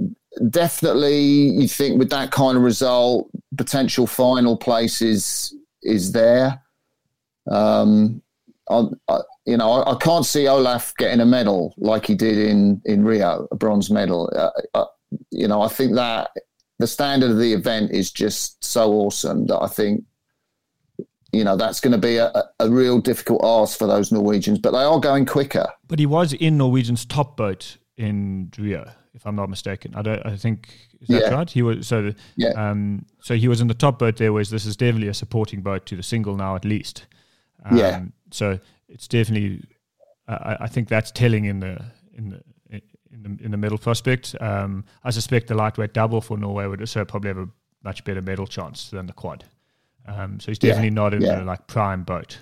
[0.49, 6.61] definitely, you think with that kind of result, potential final place is is there.
[7.49, 8.21] Um,
[8.69, 12.37] I, I, you know, I, I can't see Olaf getting a medal like he did
[12.37, 14.31] in in Rio, a bronze medal.
[14.35, 14.85] Uh, uh,
[15.31, 16.31] you know, I think that
[16.77, 20.03] the standard of the event is just so awesome that I think,
[21.31, 24.59] you know, that's going to be a, a- real difficult ask for those Norwegians.
[24.59, 25.67] But they are going quicker.
[25.87, 29.93] But he was in Norwegian's top boat in Rio, if I'm not mistaken.
[29.95, 30.25] I don't.
[30.25, 30.69] I think
[31.01, 31.29] is that Yeah.
[31.33, 31.49] right?
[31.49, 32.13] He was so.
[32.35, 32.49] Yeah.
[32.49, 33.05] Um.
[33.21, 34.31] So he was in the top boat there.
[34.33, 37.05] Whereas this is definitely a supporting boat to the single now, at least.
[37.65, 38.01] Um, Yeah.
[38.31, 39.63] So it's definitely.
[40.27, 41.81] I I- I think that's telling in the
[42.13, 42.41] in the
[43.11, 44.35] in the in the medal prospect.
[44.39, 44.85] Um.
[45.03, 47.49] I suspect the lightweight double for Norway would also probably have a
[47.83, 49.43] much better medal chance than the quad.
[50.09, 50.39] Um.
[50.39, 51.39] So he's Yeah, definitely not in yeah.
[51.39, 52.39] the like prime boat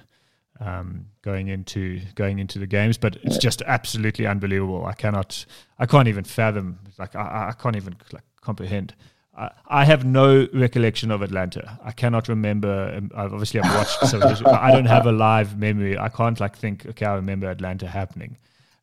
[0.60, 2.98] um, going into going into the games.
[2.98, 4.86] But it's just absolutely unbelievable.
[4.86, 5.46] I cannot,
[5.78, 6.80] I can't even fathom.
[6.98, 8.96] Like I, I can't even like comprehend.
[9.38, 11.80] I, I have no recollection of Atlanta.
[11.84, 12.94] I cannot remember.
[12.96, 14.22] um, obviously I've watched some.
[14.24, 15.98] of this, but I don't have a live memory.
[15.98, 16.86] I can't like think.
[16.88, 18.38] Okay, I remember Atlanta happening.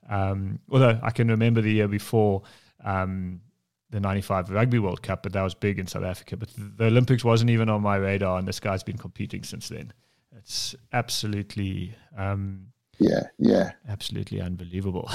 [0.09, 2.43] Um, although I can remember the year before.
[2.85, 3.41] Um,
[3.95, 6.37] the 95 Rugby World Cup, but that was big in South Africa.
[6.37, 9.93] But the Olympics wasn't even on my radar, and this guy's been competing since then.
[10.37, 12.67] It's absolutely, um,
[12.99, 13.71] Yeah, yeah.
[13.89, 15.09] absolutely unbelievable.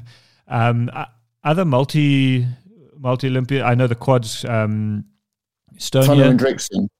[0.48, 0.90] um,
[1.42, 2.46] other multi
[2.98, 4.44] multi Olympia, I know the quads.
[4.44, 5.06] Um,
[5.74, 6.08] Estonia,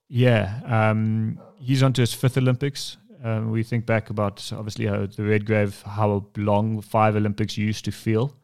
[0.09, 2.97] yeah, um, he's on to his fifth Olympics.
[3.23, 7.93] Um, we think back about obviously how the Redgrave, how long five Olympics used to
[7.93, 8.35] feel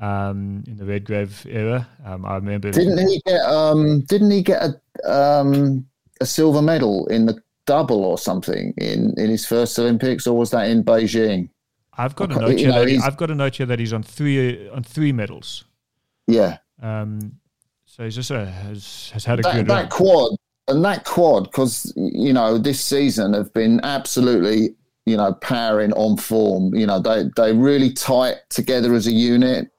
[0.00, 1.86] um, in the Redgrave era.
[2.04, 2.70] Um, I remember.
[2.70, 3.40] Didn't he get?
[3.42, 5.86] Um, didn't he get a um,
[6.20, 10.50] a silver medal in the double or something in in his first Olympics, or was
[10.50, 11.48] that in Beijing?
[12.00, 12.68] I've got a note you here.
[12.68, 15.12] know, That he, he's- I've got a note here that he's on three on three
[15.12, 15.64] medals.
[16.28, 17.32] Yeah, Um,
[17.86, 19.88] so he's just a, has has had a that, good that run.
[19.88, 20.32] quad
[20.68, 26.16] and that quad because you know this season have been absolutely you know powering on
[26.18, 26.74] form.
[26.74, 29.70] You know they they really tight together as a unit.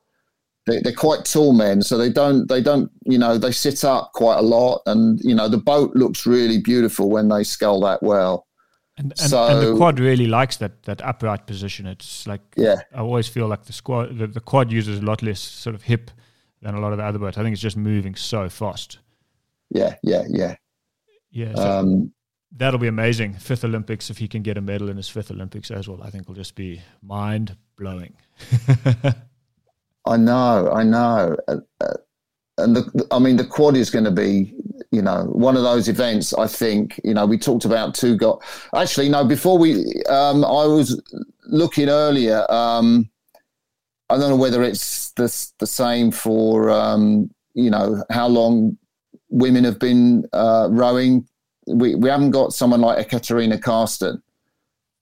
[0.69, 4.12] They, they're quite tall men, so they don't they don't you know they sit up
[4.13, 8.01] quite a lot, and you know the boat looks really beautiful when they scull that
[8.03, 8.45] well.
[8.97, 11.88] And, and, and the quad really likes that that upright position.
[11.88, 12.82] It's like Yeah.
[12.93, 15.84] I always feel like the squad the, the quad uses a lot less sort of
[15.84, 16.12] hip
[16.62, 17.38] than a lot of the other boats.
[17.38, 18.99] I think it's just moving so fast.
[19.69, 20.55] Yeah, yeah, yeah.
[21.32, 22.12] Yeah, so Um,
[22.51, 23.36] that'll be amazing.
[23.36, 26.10] Fifth Olympics, if he can get a medal in his fifth Olympics as well, I
[26.10, 28.15] think will just be mind blowing.
[30.10, 31.38] I know, I know.
[31.48, 31.93] Uh, uh,
[32.58, 34.54] and the, I mean, the quad is going to be,
[34.91, 36.34] you know, one of those events.
[36.34, 38.43] I think, you know, we talked about two got.
[38.76, 39.24] Actually, no.
[39.24, 41.00] Before we, um, I was
[41.45, 42.45] looking earlier.
[42.52, 43.10] Um,
[44.10, 48.78] I don't know whether it's the the same for, um, you know, how long
[49.30, 51.28] women have been uh, rowing.
[51.67, 54.24] We we haven't got someone like Ekaterina Karsten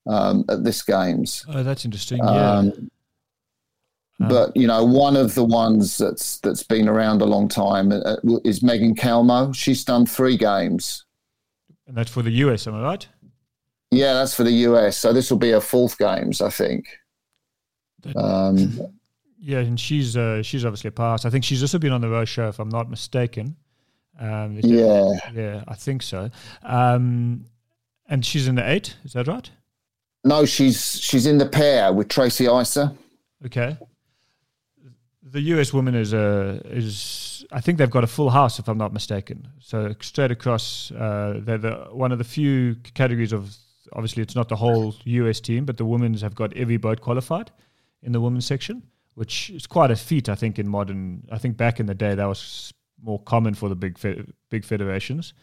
[0.06, 1.46] um, at this games.
[1.48, 2.18] oh, that's interesting.
[2.18, 2.50] Yeah.
[2.52, 2.90] Um,
[4.18, 8.16] but you know, one of the ones that's that's been around a long time uh,
[8.44, 9.54] is Megan Kalmoe.
[9.54, 11.04] She's done three games.
[11.86, 13.08] and that's for the US, am I right?
[13.90, 14.98] Yeah, that's for the US.
[14.98, 16.86] So this will be her fourth games, I think.
[18.16, 18.80] Um,
[19.40, 21.24] Yeah, and she's uh, she's obviously a pass.
[21.24, 23.54] I think she's also been on the Row Show, if I'm not mistaken.
[24.18, 25.12] Um, yeah.
[25.32, 26.28] yeah, I think so.
[26.64, 27.44] Um,
[28.08, 28.96] and she's in the eight.
[29.04, 29.48] Is that right?
[30.24, 32.92] No, she's she's in the pair with Tracy Eisser.
[33.46, 33.76] Okay.
[35.30, 38.78] The US woman is a is I think they've got a full house if I'm
[38.78, 39.48] not mistaken.
[39.60, 43.54] So straight across, uh, they're the one of the few categories of
[43.92, 47.50] obviously it's not the whole US team, but the women's have got every boat qualified
[48.02, 48.82] in the women's section,
[49.14, 51.26] which is quite a feat I think in modern.
[51.30, 54.64] I think back in the day that was more common for the big fe- big
[54.64, 55.34] federations.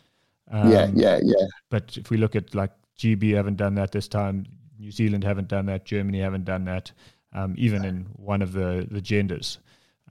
[0.52, 1.46] Um, yeah, yeah, yeah.
[1.70, 4.46] but if we look at like GB haven't done that this time,
[4.80, 6.92] New Zealand haven't done that, Germany haven't done that,
[7.34, 9.60] um, even in one of the the genders.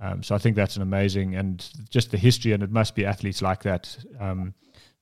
[0.01, 3.07] Um, so I think that's an amazing and just the history, and it must be
[3.07, 3.97] athletes like that.
[4.21, 4.55] Um,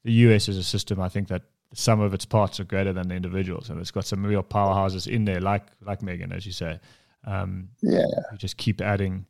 [0.05, 1.01] the US is a system.
[1.01, 1.43] I think that
[1.75, 5.07] some of its parts are greater than the individuals, and it's got some real powerhouses
[5.07, 6.79] in there, like like Megan, as you say.
[7.25, 8.05] Um, Yeah.
[8.33, 9.27] you just keep adding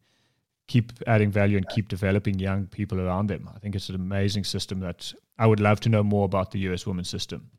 [0.68, 3.48] keep adding value and keep developing young people around them.
[3.54, 6.60] I think it's an amazing system that I would love to know more about the
[6.60, 7.50] US women's system.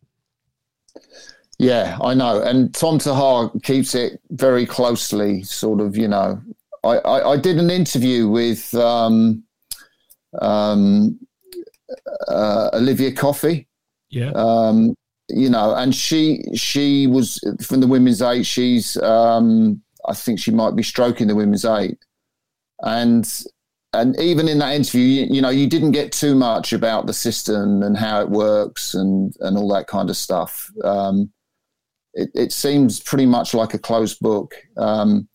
[1.60, 2.42] Yeah, I know.
[2.42, 6.42] And Tom Terhaar keeps it very closely, sort of, you know.
[6.84, 9.44] I, I, I did an interview with um,
[10.42, 11.20] um,
[12.28, 13.68] uh, Olivia Coffey,
[14.10, 14.32] Yeah.
[14.36, 14.96] um,
[15.30, 18.46] you know, and she she was from the women's eight.
[18.46, 21.98] She's um, I think she might be stroking the women's eight,
[22.82, 23.28] and
[23.94, 27.14] and even in that interview, you, you know, you didn't get too much about the
[27.14, 30.70] system and how it works and and all that kind of stuff.
[30.84, 31.32] Um,
[32.16, 34.56] it, it seems pretty much like a closed book.
[34.78, 35.28] Um,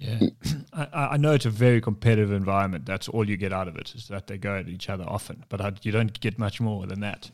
[0.00, 0.18] Yeah,
[0.72, 2.86] I, I know it's a very competitive environment.
[2.86, 5.44] That's all you get out of it is that they go at each other often,
[5.50, 7.30] but I, you don't get much more than that.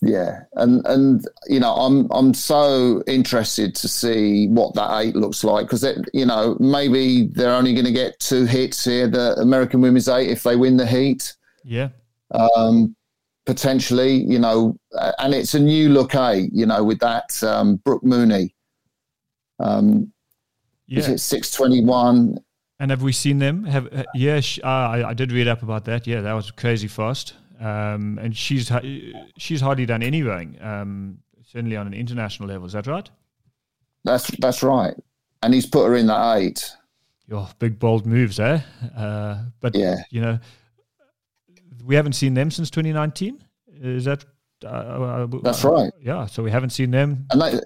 [0.00, 5.44] Yeah, and and you know, I'm I'm so interested to see what that eight looks
[5.44, 9.80] like because you know maybe they're only going to get two hits here, the American
[9.80, 11.90] women's eight, if they win the heat, Yeah,
[12.32, 12.96] um,
[13.46, 14.14] potentially.
[14.14, 14.76] You know,
[15.20, 18.56] and it's a new look eight, you know, with that um, Brooke Mooney.
[19.60, 20.12] Um,
[20.98, 22.38] Is it six twenty one?
[22.78, 23.64] And have we seen them?
[23.64, 26.06] Have uh, yeah, sh- uh, I, I did read up about that.
[26.06, 27.34] Yeah, that was crazy fast.
[27.60, 28.82] Um, and she's ha-
[29.38, 30.58] she's hardly done any rowing.
[30.60, 32.66] Um, certainly on an international level.
[32.66, 33.08] Is that right?
[34.04, 34.94] That's that's right,
[35.42, 36.68] and he's put her in that eight.
[37.28, 38.60] Your big bold moves, eh?
[38.96, 40.02] Uh, but Yeah.
[40.10, 40.40] you know,
[41.84, 43.42] we haven't seen them since 2019.
[43.80, 44.24] Is that?
[44.64, 45.92] Uh, uh, That's right.
[46.00, 47.26] Yeah, so we haven't seen them.
[47.30, 47.60] and they,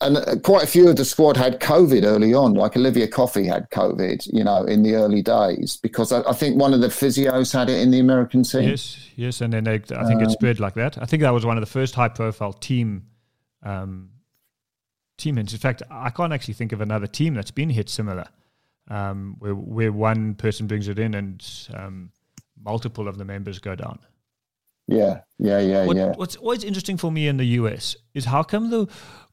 [0.00, 2.54] and uh, quite a few of the squad had COVID early on.
[2.54, 6.58] Like Olivia Coffey had COVID, you know, in the early days because I, I think
[6.58, 8.68] one of the physios had it in the American team.
[8.68, 11.00] Yes, yes, and then they, I think it spread like that.
[11.00, 13.06] I think that was one of the first high-profile team
[13.62, 14.10] um,
[15.16, 15.52] team hits.
[15.52, 18.26] In fact, I can't actually think of another team that's been hit similar,
[18.88, 22.10] um, where where one person brings it in and um,
[22.62, 23.98] multiple of the members go down.
[24.86, 26.12] Yeah, yeah, yeah, What, yeah.
[26.14, 28.86] What's always interesting for me in the US is how come the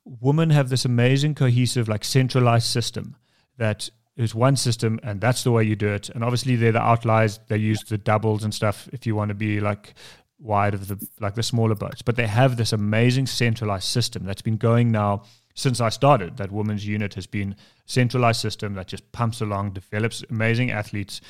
[0.05, 3.15] women have this amazing cohesive, like centralized system
[3.57, 6.09] that is one system and that's the way you do it.
[6.09, 7.39] And obviously they're the outliers.
[7.47, 9.93] They use the doubles and stuff if you want to be like
[10.39, 12.01] wide of the like the smaller boats.
[12.01, 16.37] But they have this amazing centralized system that's been going now since I started.
[16.37, 21.21] That women's unit has been centralized system that just pumps along, develops amazing athletes,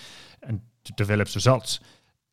[0.42, 0.62] and
[0.96, 1.80] develops results.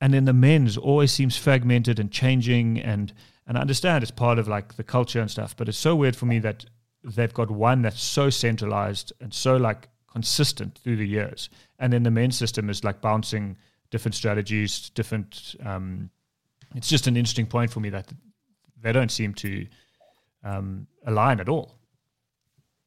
[0.00, 3.12] And then the men's always seems fragmented and changing, and
[3.48, 5.56] and I understand it's part of like the culture and stuff.
[5.56, 6.66] But it's so weird for me that
[7.02, 12.02] they've got one that's so centralized and so like consistent through the years, and then
[12.02, 13.56] the men's system is like bouncing
[13.90, 15.56] different strategies, different.
[15.64, 16.10] Um,
[16.74, 18.12] it's just an interesting point for me that
[18.80, 19.66] they don't seem to
[20.44, 21.78] um, align at all.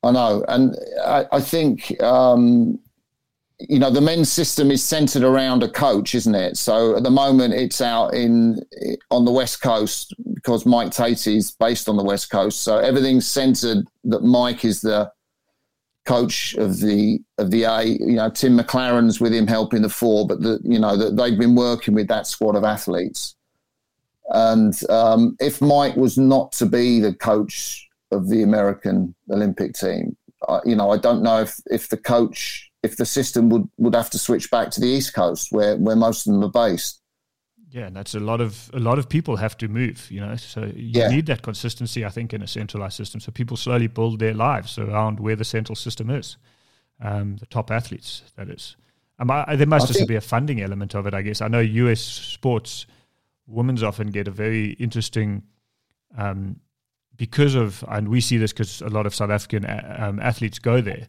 [0.03, 2.79] I know, and I, I think um,
[3.69, 6.57] you know the men's system is centered around a coach, isn't it?
[6.57, 8.61] So at the moment, it's out in
[9.09, 12.61] on the west coast because Mike Teti is based on the west coast.
[12.61, 15.11] So everything's centered that Mike is the
[16.05, 17.83] coach of the of the A.
[17.83, 21.37] You know, Tim McLaren's with him helping the four, but the you know that they've
[21.37, 23.35] been working with that squad of athletes.
[24.29, 30.15] And um, if Mike was not to be the coach of the American Olympic team,
[30.47, 33.95] uh, you know, I don't know if, if the coach, if the system would, would
[33.95, 36.99] have to switch back to the East Coast where, where most of them are based.
[37.69, 40.35] Yeah, and that's a lot of a lot of people have to move, you know.
[40.35, 41.07] So you Yeah.
[41.07, 43.21] need that consistency, I think, in a centralized system.
[43.21, 46.35] So people slowly build their lives around where the central system is.
[46.99, 48.75] Um, the top athletes, that is.
[49.19, 51.39] Um, I, there must I also think- be a funding element of it, I guess.
[51.41, 52.87] I know US sports,
[53.47, 55.43] women's often get a very interesting
[56.17, 56.59] um,
[57.15, 60.59] because of, and we see this because a lot of South African uh, um, athletes
[60.59, 61.07] go there,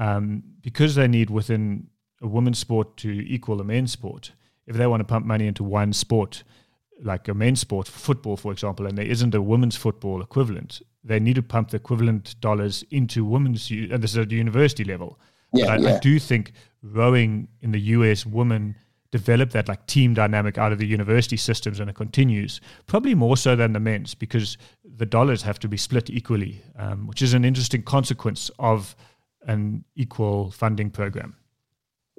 [0.00, 1.86] um, because they need within
[2.22, 4.32] a women's sport to equal a men's sport.
[4.66, 6.42] If they want to pump money into one sport,
[7.02, 11.20] like a men's sport, football, for example, and there isn't a women's football equivalent, they
[11.20, 15.18] need to pump the equivalent dollars into women's, and this is at the university level.
[15.52, 15.96] Yeah, but I, yeah.
[15.96, 18.76] I do think rowing in the US, women
[19.10, 23.36] develop that like team dynamic out of the university systems and it continues probably more
[23.36, 27.34] so than the men's because the dollars have to be split equally um, which is
[27.34, 28.94] an interesting consequence of
[29.46, 31.36] an equal funding program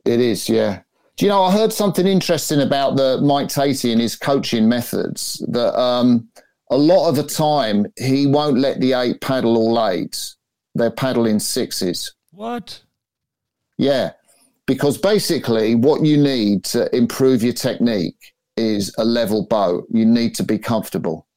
[0.05, 0.81] It is, yeah.
[1.17, 1.43] Do you know?
[1.43, 5.45] I heard something interesting about the Mike Teti and his coaching methods.
[5.49, 6.29] That um,
[6.71, 10.35] a lot of the time he won't let the eight paddle all eight;
[10.73, 12.15] they're paddling sixes.
[12.31, 12.81] what
[13.77, 14.11] Yeah,
[14.65, 19.85] because basically what you need to improve your technique is a level boat.
[19.91, 21.27] You need to be comfortable.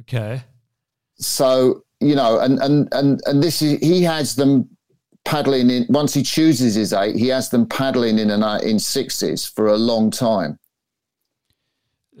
[0.00, 0.42] okay
[1.18, 4.68] So you know, and and and and this is he has them
[5.26, 5.86] paddling in.
[5.90, 9.66] Once he chooses his eight, he has them paddling in and out in sixes for
[9.66, 10.58] a long time.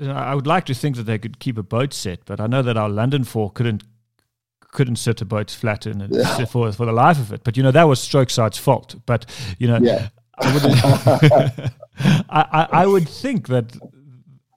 [0.02, 2.60] I would like to think that they could keep a boat set, but I know
[2.62, 3.84] that our London four couldn't
[4.60, 7.44] couldn't sit a boat flat in it for for the life of it.
[7.44, 8.96] But you know that was Strokeside's fault.
[9.06, 9.24] But
[9.58, 10.08] you know, Yeah.
[10.38, 10.62] I, would,
[12.28, 13.74] I, I, I would think that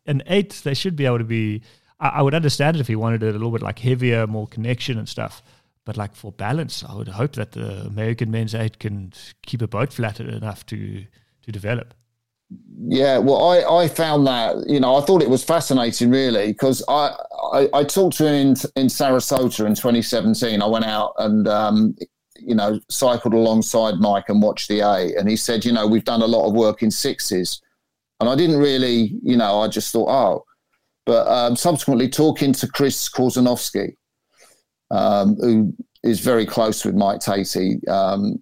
[0.05, 1.61] an eight they should be able to be.
[2.01, 4.47] I, I would understand it if he wanted it a little bit like heavier, more
[4.47, 5.41] connection and stuff.
[5.89, 9.11] But like for balance, I would hope that the American men's eight can
[9.41, 11.03] keep a boat flat enough to
[11.41, 11.95] to develop.
[12.77, 16.83] Yeah, well, I, I found that you know I thought it was fascinating really because
[16.87, 17.15] I,
[17.53, 20.61] I I talked to him in in Sarasota in 2017.
[20.61, 21.95] I went out and um,
[22.35, 26.05] you know cycled alongside Mike and watched the A, and he said, you know, we've
[26.05, 27.63] done a lot of work in sixes,
[28.19, 30.45] and I didn't really, you know, I just thought, oh,
[31.07, 33.95] but um, subsequently talking to Chris Korzeniowski,
[34.91, 35.73] um, who
[36.03, 38.41] is very close with Mike Teti, um,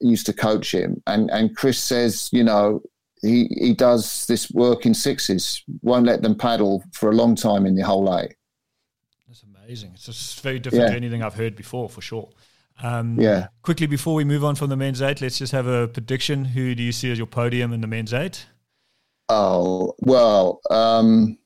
[0.00, 2.80] used to coach him, and and Chris says, you know
[3.22, 5.62] he he does this work in sixes.
[5.82, 8.34] Won't let them paddle for a long time in the whole eight.
[9.26, 9.92] That's amazing.
[9.94, 10.90] It's just very different Yeah.
[10.90, 12.28] to anything I've heard before, for sure.
[12.82, 13.48] Um, Yeah.
[13.62, 16.44] Quickly before we move on from the men's eight, let's just have a prediction.
[16.44, 18.46] Who do you see as your podium in the men's eight?
[19.30, 21.38] Oh well, um,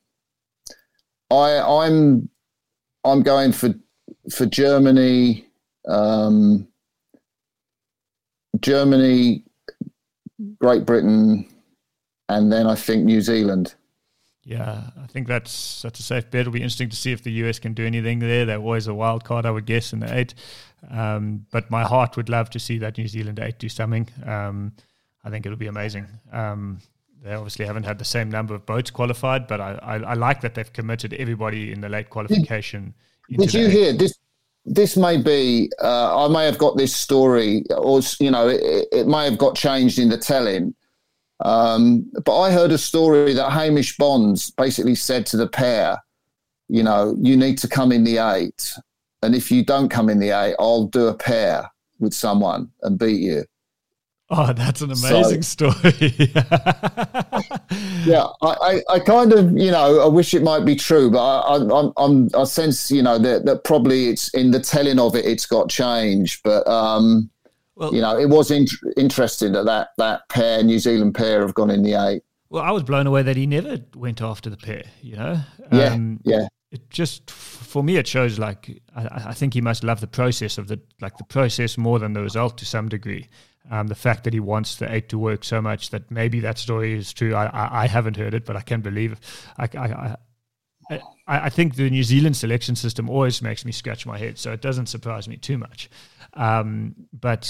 [1.31, 2.29] I I'm
[3.05, 3.73] I'm going for
[4.29, 5.47] for Germany.
[5.87, 6.67] Um,
[8.59, 9.43] Germany,
[10.59, 11.47] Great Britain,
[12.29, 13.75] and then I think New Zealand.
[14.43, 16.41] Yeah, I think that's that's a safe bet.
[16.41, 18.45] It'll be interesting to see if the US can do anything there.
[18.45, 20.33] They're always a wild card, I would guess, in the eight.
[20.89, 24.09] Um, but my heart would love to see that New Zealand eight do something.
[24.25, 24.73] Um,
[25.23, 26.07] I think it'll be amazing.
[26.31, 26.79] Um,
[27.23, 30.41] they obviously haven't had the same number of boats qualified, but I, I, I like
[30.41, 32.95] that they've committed everybody in the late qualification.
[33.37, 34.17] Did you hear this?
[34.65, 35.71] This may be.
[35.81, 39.55] Uh, I may have got this story, or you know, it, it may have got
[39.55, 40.75] changed in the telling.
[41.43, 45.97] Um, but I heard a story that Hamish Bonds basically said to the pair,
[46.69, 48.73] you know, you need to come in the eight,
[49.23, 52.99] and if you don't come in the eight, I'll do a pair with someone and
[52.99, 53.45] beat you.
[54.33, 56.31] Oh, that's an So- amazing story.
[58.05, 61.19] Yeah, I, I, I kind of, you know, I wish it might be true, but
[61.19, 64.99] I, I, I'm, I'm, I sense, you know, that, that probably it's in the telling
[64.99, 66.41] of it, it's got changed.
[66.43, 67.29] But, um,
[67.75, 68.65] Well- you know, it was in,
[68.97, 72.23] interesting that, that that pair, New Zealand pair, have gone in the eight.
[72.49, 75.39] well, I was blown away that he never went after the pair, you know?
[75.71, 79.83] Yeah, Um, yeah, it just for me it shows like I, I think he must
[79.83, 83.27] love the process of the like the process more than the result to some degree.
[83.71, 86.57] Um, the fact that he wants the eight to work so much that maybe that
[86.57, 87.33] story is true.
[87.33, 89.17] I I, I haven't heard it, but I can believe.
[89.57, 90.15] I, I, I,
[90.89, 90.97] I
[91.47, 94.61] I think the New Zealand selection system always makes me scratch my head, so it
[94.61, 95.89] doesn't surprise me too much.
[96.33, 97.49] Um, but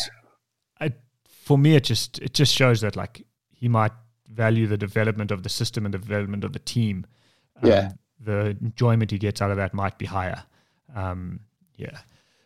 [0.80, 0.94] I,
[1.28, 3.94] for me, it just it just shows that like he might
[4.28, 7.06] value the development of the system and the development of the team.
[7.64, 7.92] Um, Yeah.
[8.20, 10.44] the enjoyment he gets out of that might be higher.
[10.96, 11.40] Um,
[11.78, 11.98] yeah.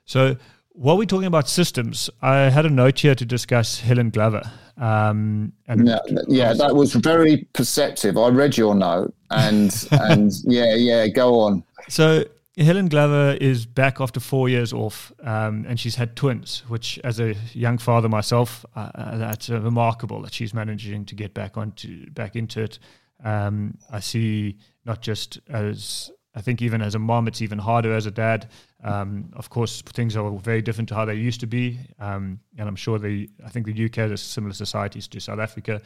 [0.06, 0.38] So
[0.76, 4.44] while we're talking about systems, I had a note here to discuss Helen Glover.
[4.78, 6.54] Um, and yeah, yeah.
[6.54, 8.18] That was very perceptive.
[8.18, 11.08] I read your note, and and yeah, yeah.
[11.08, 11.64] Go on.
[11.88, 12.26] So
[12.58, 16.64] Helen Glover is back after four years off, um, and she's had twins.
[16.68, 21.16] Which, as a young father myself, uh, uh, that's uh, remarkable that she's managing to
[21.16, 22.80] get back onto back into it.
[23.24, 27.94] Um, I see not just as I think even as a mom, it's even harder
[27.94, 28.50] as a dad.
[28.84, 32.68] Um, of course, things are very different to how they used to be, um, and
[32.68, 35.82] I'm sure the I think the UK has similar societies to South Africa.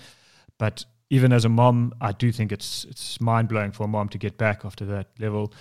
[0.58, 4.10] But even as a mom, I do think it's it's mind blowing for a mom
[4.10, 5.54] to get back after that level.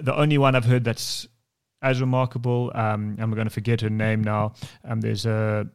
[0.00, 1.28] The only one I've heard that's
[1.84, 2.72] as remarkable.
[2.74, 4.54] Um, I'm going to forget her name now.
[4.84, 5.68] Um, there's a,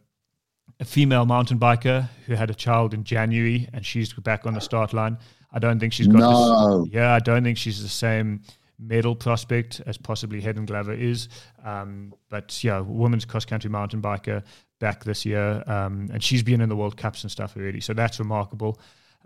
[0.79, 4.59] a female mountain biker who had a child in January, and she's back on the
[4.59, 5.17] start line.
[5.51, 6.19] I don't think she's got.
[6.19, 6.83] No.
[6.83, 8.41] This, yeah, I don't think she's the same
[8.79, 11.27] medal prospect as possibly Helen Glover is.
[11.65, 14.43] Um, but yeah, women's cross country mountain biker
[14.79, 17.81] back this year, um, and she's been in the World Cups and stuff already.
[17.81, 18.79] So that's remarkable.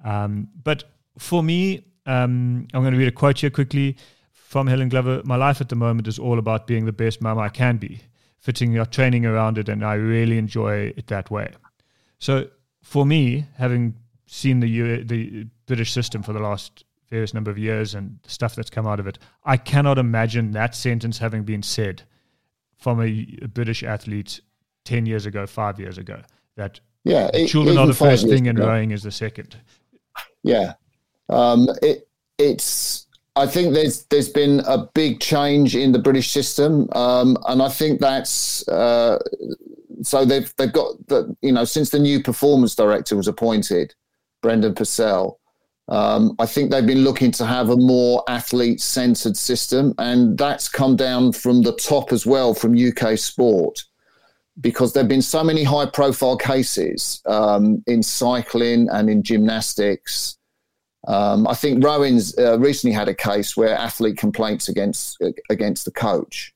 [0.04, 0.86] Um, but
[1.18, 3.98] for me, um, I'm going to read a quote here quickly
[4.32, 5.22] from Helen Glover.
[5.24, 8.02] My life at the moment is all about being the best mum I can be,
[8.40, 11.52] fitting your training around it, and I really enjoy it that way.
[12.18, 12.48] So
[12.82, 13.96] for me, having
[14.34, 18.30] seen the U- the British system for the last various number of years and the
[18.30, 22.02] stuff that's come out of it, I cannot imagine that sentence having been said
[22.78, 24.42] from a, a British athlete
[24.86, 26.22] ten years ago, five years ago.
[26.56, 29.56] That yeah, it, children are the first thing and rowing is the second.
[30.42, 30.74] Yeah,
[31.30, 32.08] um, it
[32.38, 33.08] it's.
[33.36, 37.70] I think there's there's been a big change in the British system, um, and I
[37.70, 39.20] think that's uh,
[40.02, 43.96] so they've they've got the you know since the new performance director was appointed,
[44.44, 45.40] Brendan Purcell.
[45.88, 50.70] Um, I think they've been looking to have a more athlete centered system, and that's
[50.70, 53.84] come down from the top as well from UK sport
[54.62, 60.38] because there have been so many high profile cases um, in cycling and in gymnastics.
[61.08, 65.92] Um, I think Rowan's uh, recently had a case where athlete complaints against against the
[65.92, 66.53] coach.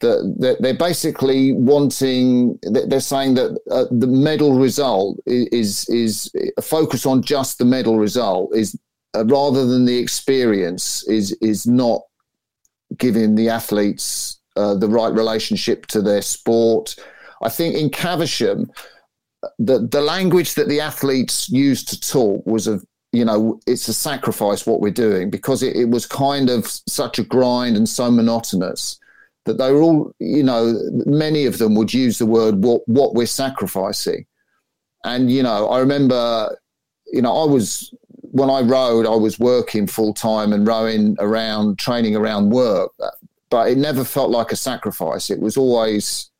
[0.00, 2.58] That they're basically wanting.
[2.62, 7.98] They're saying that uh, the medal result is is a focus on just the medal
[7.98, 8.78] result is
[9.14, 12.02] uh, rather than the experience is is not
[12.98, 16.94] giving the athletes uh, the right relationship to their sport
[17.42, 18.70] I think in Caversham,
[19.58, 23.94] the the language that the athletes used to talk was of you know it's a
[23.94, 28.10] sacrifice what we're doing because it, it was kind of such a grind and so
[28.10, 28.98] monotonous
[29.46, 33.14] that they were all you know many of them would use the word what what
[33.14, 34.26] we're sacrificing
[35.04, 36.56] and you know i remember
[37.06, 41.78] you know i was when i rowed i was working full time and rowing around
[41.78, 42.92] training around work
[43.48, 46.30] but it never felt like a sacrifice it was always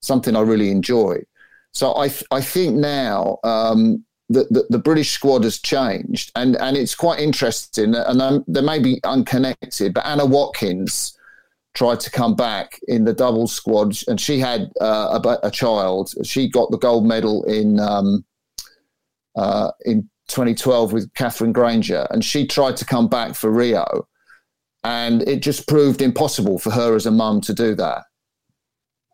[0.00, 1.26] something I really enjoyed.
[1.72, 6.76] So I, I think now um, that the, the, British squad has changed, and, and
[6.76, 7.94] it's quite interesting.
[7.94, 11.17] And um, they may be unconnected, but Anna Watkins
[11.78, 16.12] tried to come back in the double squad, and she had uh, a, a, child.
[16.24, 18.24] She got the gold medal in um,
[19.36, 24.08] uh, in 2012 with Katherine Grainger, and she tried to come back for Rio,
[24.82, 28.02] and it just proved impossible for her as a mum to do that.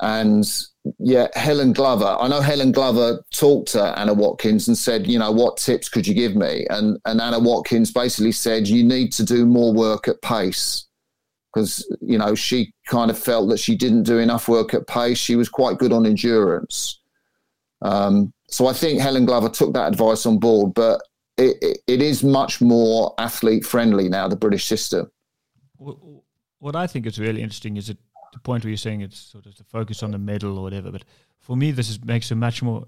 [0.01, 0.51] And
[0.99, 2.17] yeah, Helen Glover.
[2.19, 6.07] I know Helen Glover talked to Anna Watkins and said, you know, what tips could
[6.07, 6.67] you give me?
[6.71, 10.87] And and Anna Watkins basically said, you need to do more work at pace
[11.55, 15.19] because you know she kind of felt that she didn't do enough work at pace.
[15.19, 17.01] She was quite good on endurance.
[17.83, 21.01] Um, so I think Helen Glover took that advice on board, but
[21.37, 24.29] it, it, it is much more athlete friendly now.
[24.29, 25.11] The British system.
[26.59, 27.99] What I think is really interesting is that
[28.33, 30.91] the point where you're saying it's sort of the focus on the medal or whatever.
[30.91, 31.05] But
[31.41, 32.87] for me, this is, makes it much more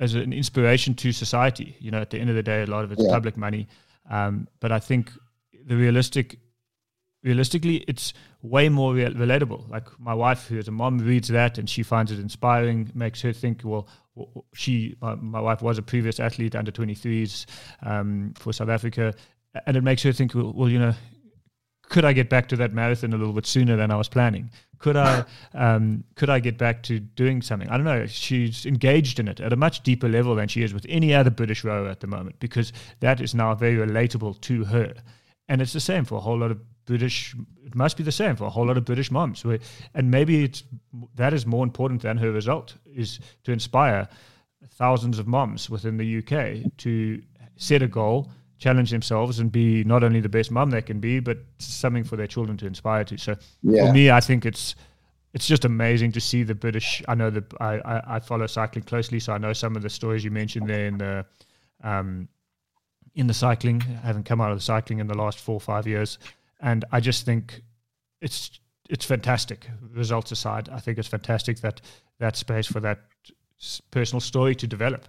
[0.00, 1.76] as an inspiration to society.
[1.78, 3.12] You know, at the end of the day, a lot of it's yeah.
[3.12, 3.68] public money.
[4.10, 5.10] Um, but I think
[5.66, 6.38] the realistic,
[7.24, 8.12] realistically, it's
[8.42, 9.68] way more relatable.
[9.68, 13.20] Like my wife, who is a mom, reads that and she finds it inspiring, makes
[13.22, 13.88] her think, well,
[14.52, 17.46] she, my, my wife was a previous athlete under 23s
[17.82, 19.14] um, for South Africa.
[19.66, 20.94] And it makes her think, well, well, you know,
[21.88, 24.50] could I get back to that marathon a little bit sooner than I was planning?
[24.78, 27.68] Could I um, could I get back to doing something?
[27.68, 28.06] I don't know.
[28.06, 31.30] She's engaged in it at a much deeper level than she is with any other
[31.30, 34.94] British rower at the moment because that is now very relatable to her,
[35.48, 37.34] and it's the same for a whole lot of British.
[37.64, 39.44] It must be the same for a whole lot of British moms,
[39.94, 40.62] and maybe it's
[41.16, 44.08] that is more important than her result is to inspire
[44.70, 47.22] thousands of moms within the UK to
[47.56, 51.20] set a goal challenge themselves and be not only the best mom they can be,
[51.20, 53.18] but something for their children to inspire to.
[53.18, 53.86] So yeah.
[53.86, 54.74] for me, I think it's
[55.34, 57.02] it's just amazing to see the British.
[57.08, 59.90] I know that I, I, I, follow cycling closely, so I know some of the
[59.90, 61.26] stories you mentioned there in the
[61.82, 62.28] um,
[63.16, 63.82] in the cycling.
[64.02, 66.18] I haven't come out of the cycling in the last four or five years,
[66.64, 67.62] and I just think
[68.20, 68.58] it's
[68.90, 69.68] it's fantastic.
[69.92, 71.80] Results aside, I think it's fantastic that
[72.18, 73.00] that space for that
[73.90, 75.06] personal story to develop.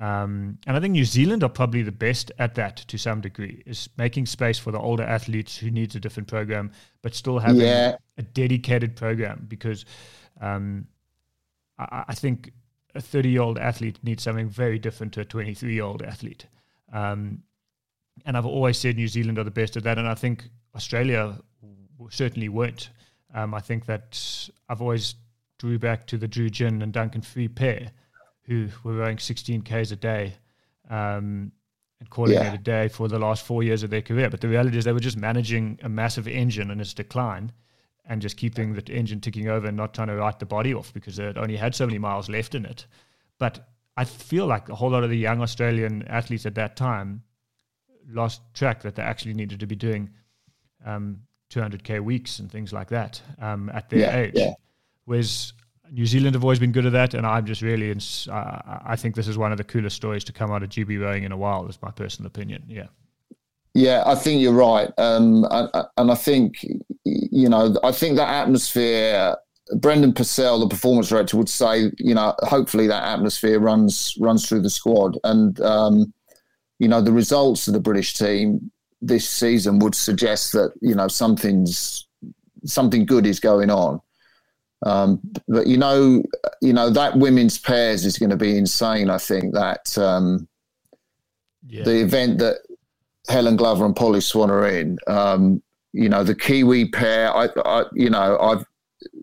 [0.00, 3.62] Um, and I think New Zealand are probably the best at that to some degree,
[3.66, 6.72] is making space for the older athletes who needs a different program,
[7.02, 7.96] but still having yeah.
[8.16, 9.44] a dedicated program.
[9.48, 9.84] Because
[10.40, 10.86] um,
[11.78, 12.52] I, I, think
[12.94, 16.46] a 30 year old athlete needs something very different to a 23 year old athlete.
[16.92, 17.42] Um,
[18.24, 21.38] and I've always said New Zealand are the best at that, and I think Australia
[22.10, 22.90] certainly weren't.
[23.34, 25.14] Um, I think that I've always
[25.58, 27.90] drew back to the Drew Ginn and Duncan Free pair,
[28.42, 30.34] who were rowing 16 k's a day.
[30.90, 31.52] Um,
[32.00, 32.48] and calling Yeah.
[32.48, 34.28] it a day for the last four years of their career.
[34.28, 37.52] But the reality is they were just managing a massive engine and its decline
[38.04, 40.92] and just keeping the engine ticking over and not trying to write the body off
[40.92, 42.86] because it only had so many miles left in it.
[43.38, 47.22] But I feel like a whole lot of the young Australian athletes at that time
[48.08, 50.10] lost track that they actually needed to be doing
[50.84, 51.18] um,
[51.50, 54.32] 200k weeks and things like that um, at their Yeah, age.
[54.34, 54.52] yeah.
[55.04, 55.52] Whereas
[55.90, 58.96] New Zealand have always been good at that, and I'm just really, ins- uh, I
[58.96, 61.32] think this is one of the coolest stories to come out of GB rowing in
[61.32, 61.66] a while.
[61.68, 62.64] Is my personal opinion.
[62.68, 62.86] Yeah.
[63.74, 66.56] Yeah, I think you're right, um, and, and I think
[67.04, 69.36] you know, I think that atmosphere.
[69.76, 74.60] Brendan Purcell, the performance director, would say, you know, hopefully that atmosphere runs runs through
[74.60, 76.12] the squad, and um,
[76.78, 78.70] you know, the results of the British team
[79.02, 82.06] this season would suggest that you know something's
[82.64, 84.00] something good is going on.
[84.86, 86.22] Um, but you know,
[86.60, 89.10] you know that women's pairs is going to be insane.
[89.10, 90.48] I think that um,
[91.68, 91.84] Yeah.
[91.84, 92.58] the event that
[93.28, 94.98] Helen Glover and Polly Swann are in.
[95.06, 97.34] Um, you know, the Kiwi pair.
[97.36, 98.64] I, I, you know, I've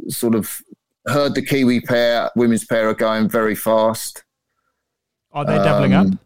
[0.08, 0.62] sort of
[1.08, 4.24] heard the Kiwi pair, women's pair, are going very fast.
[5.32, 6.06] Are they doubling up?
[6.06, 6.20] Um,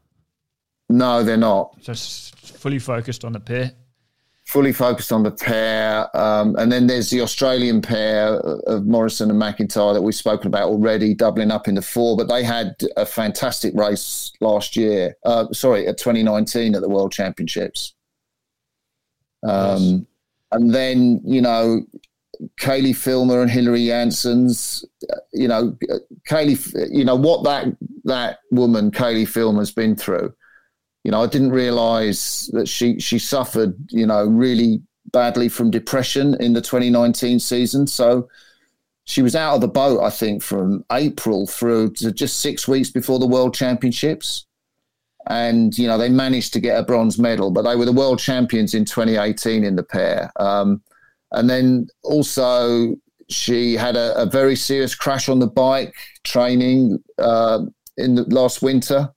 [0.90, 1.80] No, they're not.
[1.80, 2.33] Just
[2.64, 3.74] fully focused on the pair.
[4.46, 8.36] Fully focused on the pair, um, and then there's the Australian pair
[8.74, 12.18] of Morrison and McIntyre that we've spoken about already, doubling up in the four.
[12.18, 15.16] But they had a fantastic race last year.
[15.24, 17.94] Uh, sorry, at 2019 at the World Championships.
[19.44, 20.08] Um,
[20.52, 21.86] And then you know,
[22.60, 24.86] Caileigh Filmer and Hillary Janssens.
[25.10, 25.78] uh, You know,
[26.28, 26.60] Caileigh.
[26.92, 27.66] You know what that
[28.04, 30.34] that woman Caileigh Filmer's been through.
[31.04, 33.76] You know, I didn't realise that she she suffered.
[33.90, 34.82] You know, really
[35.12, 37.88] badly from depression in the 2019 season.
[37.88, 38.28] So
[39.06, 42.90] she was out of the boat, I think, from April through to just six weeks
[42.90, 44.46] before the World Championships.
[45.28, 48.20] And, you know, they managed to get a bronze medal, but they were the world
[48.20, 50.32] champions in 2018 in the pair.
[50.38, 50.82] Um,
[51.32, 52.96] and then also,
[53.30, 55.96] she had a, a very serious crash on the bike
[56.26, 57.60] training uh,
[57.98, 59.14] in the last winter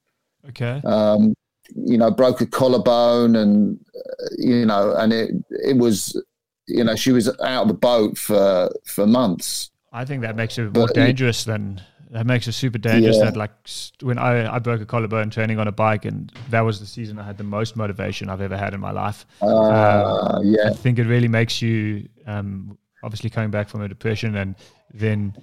[0.47, 0.81] Okay.
[0.85, 1.33] um,
[1.75, 6.21] you know, broke a collarbone, and uh, you know, and it it was,
[6.67, 9.71] you know, she was out of the boat for for months.
[9.93, 13.17] I think that makes it more But- dangerous than that makes it super dangerous.
[13.17, 13.25] Yeah.
[13.25, 13.51] That like
[14.01, 17.19] when I, I broke a collarbone training on a bike, and that was the season
[17.19, 19.25] I had the most motivation I've ever had in my life.
[19.41, 24.35] Uh, yeah, I think it really makes you um, obviously coming back from a depression
[24.37, 24.55] and
[24.93, 25.35] then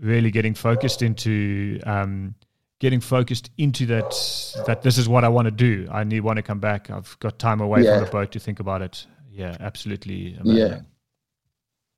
[0.00, 2.34] really getting focused into um,
[2.80, 4.10] getting focused into that
[4.66, 5.88] that this is what I want to do.
[5.90, 6.90] I need want to come back.
[6.90, 7.96] I've got time away Yeah.
[7.96, 9.06] from the boat to think about it.
[9.30, 10.36] Yeah, absolutely.
[10.40, 10.56] Amazing.
[10.56, 10.80] Yeah.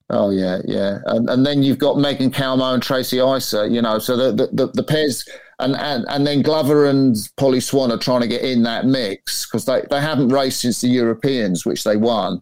[0.09, 3.99] Oh yeah, yeah, and, and then you've got Megan Kalmoe and Tracy Eisser, you know,
[3.99, 7.99] so the the, the, the pairs, and, and and then Glover and Polly Swann are
[7.99, 11.83] trying to get in that mix because they, they haven't raced since the Europeans, which
[11.83, 12.41] they won.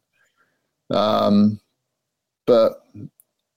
[0.91, 1.59] Um,
[2.47, 2.85] but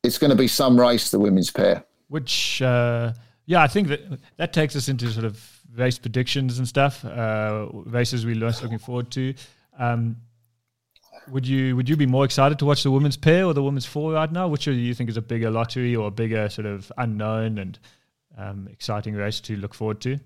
[0.03, 1.83] it's going to be some race the women's pair.
[2.07, 3.11] Which, uh,
[3.47, 4.01] yeah, I think that
[4.35, 5.41] that takes us into sort of
[5.75, 7.03] race predictions and stuff.
[7.03, 9.33] Uh, races we're looking forward to.
[9.79, 10.17] Um,
[11.29, 13.85] would you would you be more excited to watch the women's pair or the women's
[13.85, 14.49] four right now?
[14.49, 17.79] Which do you think is a bigger lottery or a bigger sort of unknown and
[18.37, 20.19] um, exciting race to look forward to?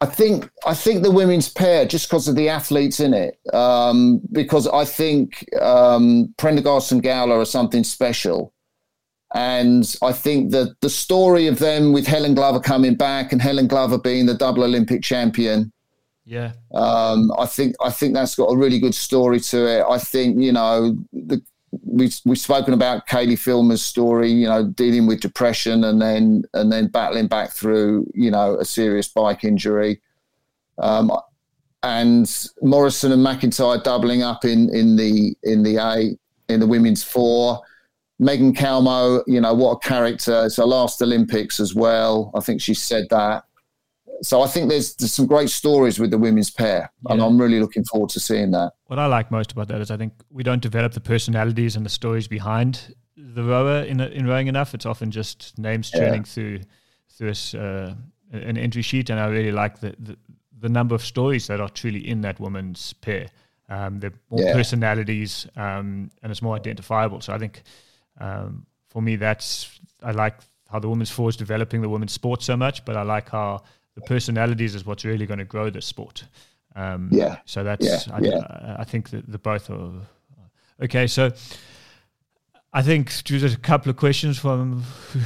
[0.00, 3.38] I think I think the women's pair just because of the athletes in it.
[3.52, 8.54] Um, because I think um, Prendergast and Gowler are something special,
[9.34, 13.68] and I think that the story of them with Helen Glover coming back and Helen
[13.68, 15.72] Glover being the double Olympic champion.
[16.24, 19.84] Yeah, Um, I think I think that's got a really good story to it.
[19.88, 21.42] I think you know the,
[21.84, 24.30] we've we've spoken about Caileigh Filmer's story.
[24.30, 28.64] You know, dealing with depression and then and then battling back through you know a
[28.64, 30.00] serious bike injury.
[30.78, 31.10] Um,
[31.82, 36.16] and Morrison and McIntyre doubling up in in the in the A
[36.48, 37.60] in the women's four.
[38.20, 40.44] Megan Kalmoe, you know what a character!
[40.44, 42.30] It's her last Olympics as well.
[42.34, 43.44] I think she said that.
[44.22, 47.58] So I think there's, there's some great stories with the women's pair, and I'm really
[47.58, 48.72] looking forward to seeing that.
[48.88, 51.86] what I like most about that is I think we don't develop the personalities and
[51.86, 54.74] the stories behind the rower in in rowing enough.
[54.74, 56.00] It's often just names Yeah.
[56.00, 56.60] churning through
[57.16, 57.94] through us, uh,
[58.32, 60.16] an entry sheet, and I really like the, the
[60.60, 63.28] the number of stories that are truly in that woman's pair.
[63.70, 64.52] Um, they're more Yeah.
[64.52, 67.22] personalities, um, and it's more identifiable.
[67.22, 67.62] So I think
[68.20, 70.36] um, for me, that's I like
[70.70, 73.62] how the women's four is developing the women's sport so much, but I like how
[73.94, 76.24] the personalities is what's really going to grow the sport.
[76.76, 77.38] Um, Yeah.
[77.44, 78.76] So that's Yeah, I, yeah.
[78.78, 79.90] I, think that the both are
[80.82, 81.06] okay.
[81.06, 81.32] So
[82.72, 84.82] I think just a couple of questions from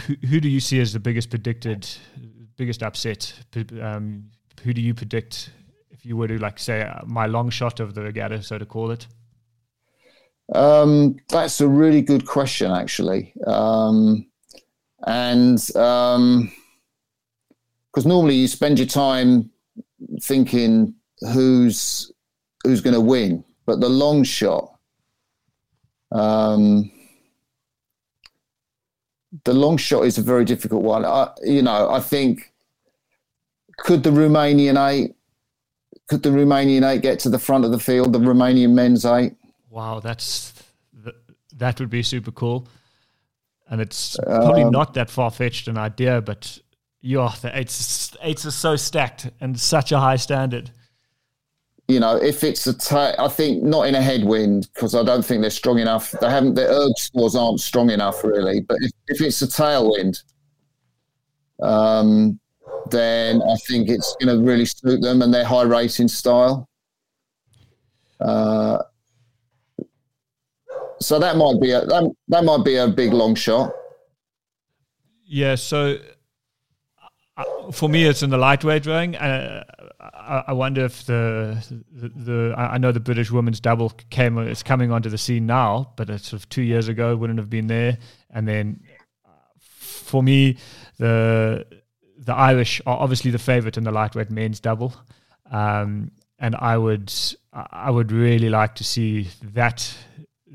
[0.06, 1.86] who, who do you see as the biggest predicted,
[2.56, 3.34] biggest upset?
[3.80, 4.30] Um,
[4.62, 5.50] who do you predict
[5.90, 8.90] if you were to like say my long shot of the regatta, so to call
[8.90, 9.06] it?
[10.52, 13.32] Um, that's a really good question, actually.
[13.46, 14.26] Um,
[15.06, 16.50] and because
[18.04, 19.50] normally you spend your time
[20.20, 20.94] thinking
[21.32, 22.12] who's
[22.64, 24.70] who's going to win, but the long shot.
[26.12, 26.90] Um,
[29.44, 31.04] the long shot is a very difficult one.
[31.04, 32.52] I, you know, I think
[33.78, 35.14] could the Romanian eight
[36.08, 38.12] could the Romanian eight get to the front of the field?
[38.12, 39.34] The Romanian men's eight.
[39.74, 40.52] Wow, that's
[41.02, 41.16] th-
[41.56, 42.68] that would be super cool,
[43.68, 46.58] and it's probably not that far fetched an idea, but
[47.00, 50.70] yeah, the eights eights are so stacked and such a high standard.
[51.88, 55.24] you know, if it's a, ta- I think not in a headwind because I don't
[55.24, 56.12] think they're strong enough.
[56.12, 58.60] They haven't, their erg scores aren't strong enough really.
[58.60, 60.22] But if, if it's a tailwind,
[61.60, 62.40] um,
[62.90, 66.68] then I think it's going to really suit them and their high racing style.
[68.20, 68.78] Uh,
[71.04, 73.72] so that might be a that, that might be a big long shot.
[75.26, 75.98] Yeah, so
[77.36, 79.16] uh, for me, it's in the lightweight ring.
[79.16, 79.64] Uh,
[80.00, 84.90] I, wonder if the, the the I know the British women's double came it's coming
[84.90, 87.98] onto the scene now, but it's sort of two years ago wouldn't have been there.
[88.30, 88.80] And then
[89.24, 90.56] uh, for me,
[90.98, 91.66] the
[92.18, 94.94] the Irish are obviously the favourite in the lightweight men's double,
[95.50, 97.12] um, and I would
[97.52, 99.94] I would really like to see that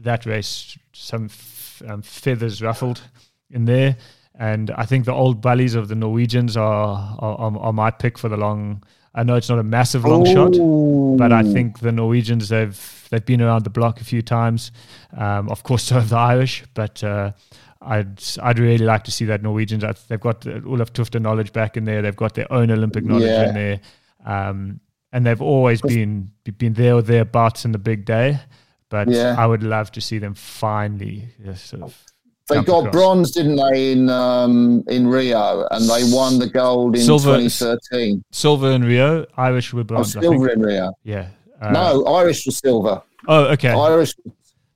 [0.03, 3.01] that race some f- um, feathers ruffled
[3.49, 3.97] in there.
[4.35, 8.29] And I think the old bullies of the Norwegians are, are, are, my pick for
[8.29, 8.83] the long.
[9.13, 10.53] I know it's not a massive long shot,
[11.17, 14.71] but I think the Norwegians they've they've been around the block a few times.
[15.17, 17.31] Um, of course, so have the Irish, but uh,
[17.81, 19.83] I'd I'd really like to see that Norwegians.
[20.07, 22.01] They've got all of Tufte knowledge back in there.
[22.01, 23.49] They've got their own Olympic knowledge Yeah.
[23.49, 23.79] in there,
[24.25, 24.79] um,
[25.11, 28.39] and they've always been been there or thereabouts in the big day.
[28.89, 29.35] But Yeah.
[29.37, 31.95] I would love to see them finally sort of.
[32.49, 32.91] They got across.
[32.93, 38.23] bronze, didn't they, in um, in Rio, and they won the gold in Silver- 2013.
[38.31, 40.15] Silver in Rio, Irish were Oh, bronze.
[40.17, 40.91] I silver in Rio.
[41.03, 41.27] Yeah.
[41.61, 43.03] Uh, no, Irish was silver.
[43.27, 43.69] Oh, okay.
[43.69, 44.13] Irish.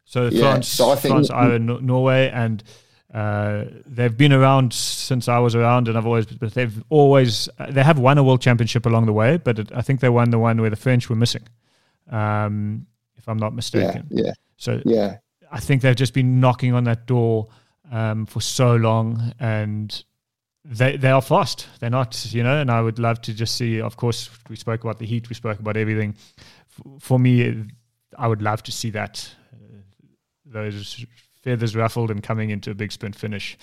[0.05, 2.63] So Yeah, France, so I think- France, Ireland, Norway, and
[3.11, 7.81] uh, they've been around since I was around, and I've always, but they've always, they
[7.83, 10.37] have won a world championship along the way, but it, I think they won the
[10.37, 11.41] one where the French were missing,
[12.11, 12.85] um,
[13.23, 14.05] if I'm not mistaken.
[14.09, 15.17] yeah, So yeah.
[15.49, 17.47] I think they've just been knocking on that door
[17.89, 20.03] um, for so long, and
[20.65, 21.67] they they are fast.
[21.79, 22.59] They're not, you know.
[22.59, 23.79] And I would love to just see.
[23.79, 25.29] Of course, we spoke about the heat.
[25.29, 26.15] We spoke about everything.
[26.67, 27.63] F- For me,
[28.17, 29.77] I would love to see that uh,
[30.45, 31.05] those
[31.43, 33.57] feathers ruffled and coming into a big sprint finish.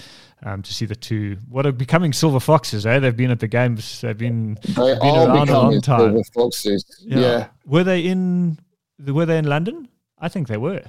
[0.45, 2.87] Um, to see the two, what are becoming silver foxes?
[2.87, 2.99] Eh?
[3.01, 4.01] They've been at the games.
[4.01, 5.99] They've been They been around a long becoming time.
[6.01, 6.85] silver foxes.
[7.05, 7.49] Yeah.
[7.67, 8.59] Were they in?
[9.07, 9.89] Were they in London?
[10.19, 10.83] I think they were.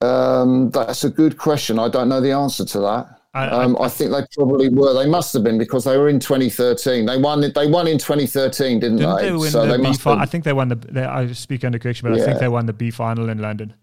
[0.00, 1.78] Um, that's a good question.
[1.78, 3.16] I don't know the answer to that.
[3.32, 4.92] I- I- um, I, think they probably were.
[4.94, 7.06] They must have been because they were in 2013.
[7.06, 7.40] They won.
[7.40, 9.30] They won in 2013, didn't, Didn't they?
[9.30, 10.20] they so the they must final?
[10.20, 10.74] I think they won the.
[10.74, 13.74] They, I speak under correction, but I think they won the B final in London,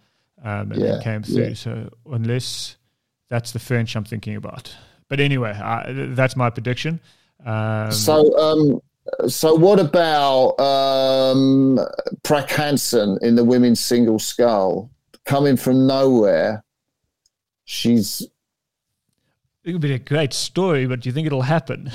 [0.44, 1.44] um, and Yeah, came through.
[1.46, 1.54] yeah.
[1.54, 2.76] So unless
[3.30, 4.76] that's the French I'm thinking about,
[5.08, 7.00] but anyway, I, that's my prediction.
[7.46, 8.82] Um, So, um,
[9.28, 11.80] so what about um,
[12.24, 14.90] Prakhatsen in the women's single scull
[15.26, 16.64] coming from nowhere?
[17.66, 18.26] She's
[19.64, 21.92] it would be a great story, but do you think it'll happen?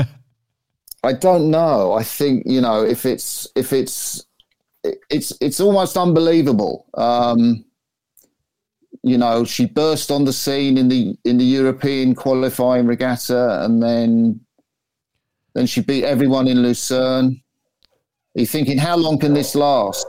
[1.02, 1.94] I don't know.
[1.94, 4.26] I think you know if it's if it's
[4.84, 6.86] it's it's almost unbelievable.
[6.94, 7.64] Um,
[9.02, 13.82] you know, she burst on the scene in the in the European qualifying regatta, and
[13.82, 14.40] then
[15.54, 17.42] then she beat everyone in Lucerne.
[18.34, 20.06] Are You're thinking, how long can this last?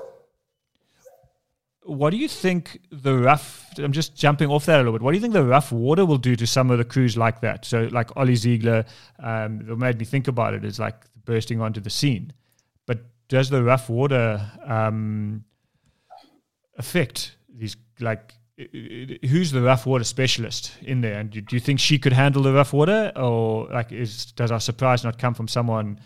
[1.85, 3.67] what do you think the rough?
[3.77, 5.01] I'm just jumping off that a little bit.
[5.01, 7.41] What do you think the rough water will do to some of the crews like
[7.41, 7.65] that?
[7.65, 8.85] So, like Ollie Ziegler,
[9.19, 12.33] um, made me think about it is like bursting onto the scene.
[12.85, 15.43] But does the rough water um,
[16.77, 17.75] affect these?
[17.99, 21.19] Like, who's the rough water specialist in there?
[21.19, 24.51] And do, do you think she could handle the rough water, or like, is does
[24.51, 25.99] our surprise not come from someone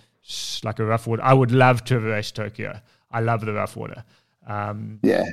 [0.64, 1.24] like a rough water?
[1.24, 2.80] I would love to race Tokyo.
[3.12, 4.04] I love the rough water.
[4.46, 5.26] Um, Yeah,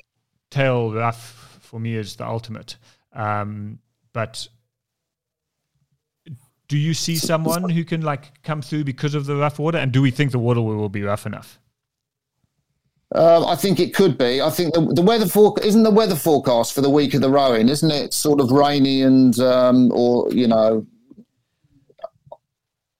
[0.50, 2.76] tail rough for me is the ultimate.
[3.12, 3.78] Um,
[4.12, 4.48] but
[6.68, 9.78] do you see someone who can like come through because of the rough water?
[9.78, 11.60] And do we think the water will be rough enough?
[13.14, 14.42] Um, I think it could be.
[14.42, 17.30] I think the, the weather for isn't the weather forecast for the week of the
[17.30, 18.12] rowing, isn't it?
[18.12, 20.84] Sort of rainy and um, or you know,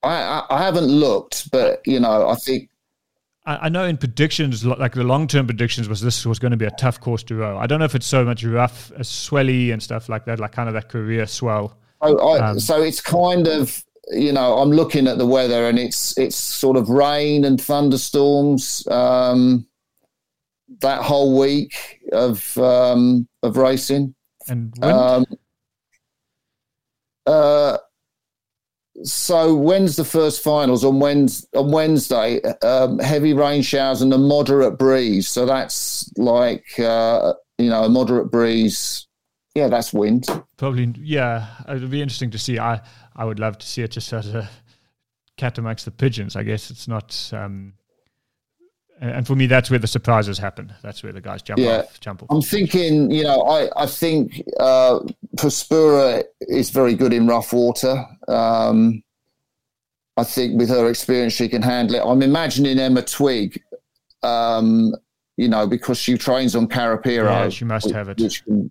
[0.04, 2.70] I, I, I haven't looked, but you know, I think
[3.46, 6.64] I, know in predictions, like the long term predictions, was this was going to be
[6.64, 7.58] a tough course to row.
[7.58, 10.52] I don't know if it's so much rough, as swelly and stuff like that, like
[10.52, 11.76] kind of that career swell.
[12.02, 15.78] So, I, Um, so it's kind of you know I'm looking at the weather and
[15.78, 19.66] it's it's sort of rain and thunderstorms um,
[20.80, 24.14] that whole week of um, of racing.
[24.48, 25.24] And wind, Um,
[27.26, 27.78] uh,
[29.02, 31.48] so when's the first finals on Wednesday?
[31.58, 35.28] On Wednesday, um, heavy rain showers and a moderate breeze.
[35.28, 39.06] So that's like uh, you know a moderate breeze.
[39.54, 40.26] Yeah, that's wind.
[40.56, 42.58] probably, yeah, it would be interesting to see.
[42.58, 42.80] I,
[43.14, 44.50] I would love to see it just as a
[45.36, 46.34] cat amongst the pigeons.
[46.34, 47.30] I guess it's not.
[47.32, 47.74] Um,
[49.00, 50.72] and for me, that's where the surprises happen.
[50.82, 51.78] That's where the guys jump Yeah.
[51.80, 52.28] off, jump off.
[52.30, 55.00] I'm thinking, you know, I, I think uh,
[55.36, 58.04] Prospera is very good in rough water.
[58.28, 59.02] Um,
[60.16, 62.02] I think with her experience, she can handle it.
[62.04, 63.60] I'm imagining Emma Twigg,
[64.22, 64.94] um,
[65.36, 67.24] you know, because she trains on Karapiro.
[67.24, 68.18] Yeah, she must have it.
[68.44, 68.70] Can,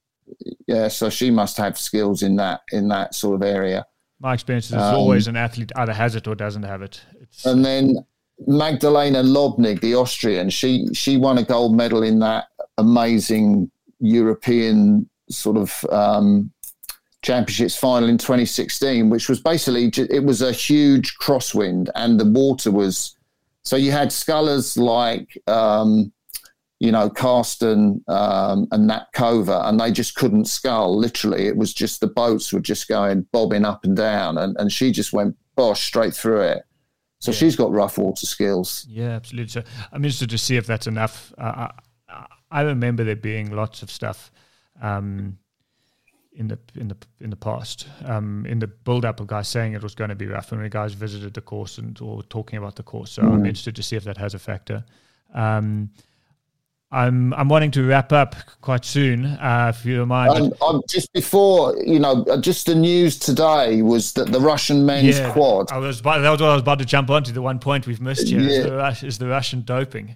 [0.67, 3.86] yeah, so she must have skills in that in that sort of area.
[4.21, 7.01] My experience is Um, always an athlete either has it or doesn't have it.
[7.21, 7.97] It's, And then
[8.47, 15.57] Magdalena Lobnig, the Austrian, she she won a gold medal in that amazing European sort
[15.57, 16.51] of um,
[17.21, 22.71] championships final in 2016, which was basically it was a huge crosswind and the water
[22.71, 23.15] was
[23.63, 26.11] so you had scullers like um,
[26.79, 30.97] you know Karsten um, and Knapkova, and they just couldn't scull.
[30.97, 34.71] Literally, it was just the boats were just going bobbing up and down, and, and
[34.71, 36.63] she just went bosh straight through it.
[37.24, 38.86] So she's got rough water skills.
[38.89, 39.47] Yeah, absolutely.
[39.47, 39.63] So
[39.93, 41.34] I'm interested to see if that's enough.
[41.38, 41.69] Uh,
[42.09, 44.30] I, I remember there being lots of stuff
[44.82, 45.38] um,
[46.34, 49.71] in the in the in the past, um, in the build up of guys saying
[49.71, 52.57] it was going to be rough, and when guys visited the course and or talking
[52.57, 53.11] about the course.
[53.11, 54.84] So I'm interested to see if that has a factor.
[55.34, 55.91] Um,
[56.93, 60.29] I'm I'm wanting to wrap up quite soon, uh, if you don't mind.
[60.39, 64.85] Um, um, just before, you know, uh, just the news today was that the Russian
[64.85, 65.71] men's quad.
[65.71, 67.31] I was about, that was what I was about to jump onto.
[67.31, 68.91] The one point we've missed here is, Yeah.
[68.91, 70.15] the, is the Russian doping.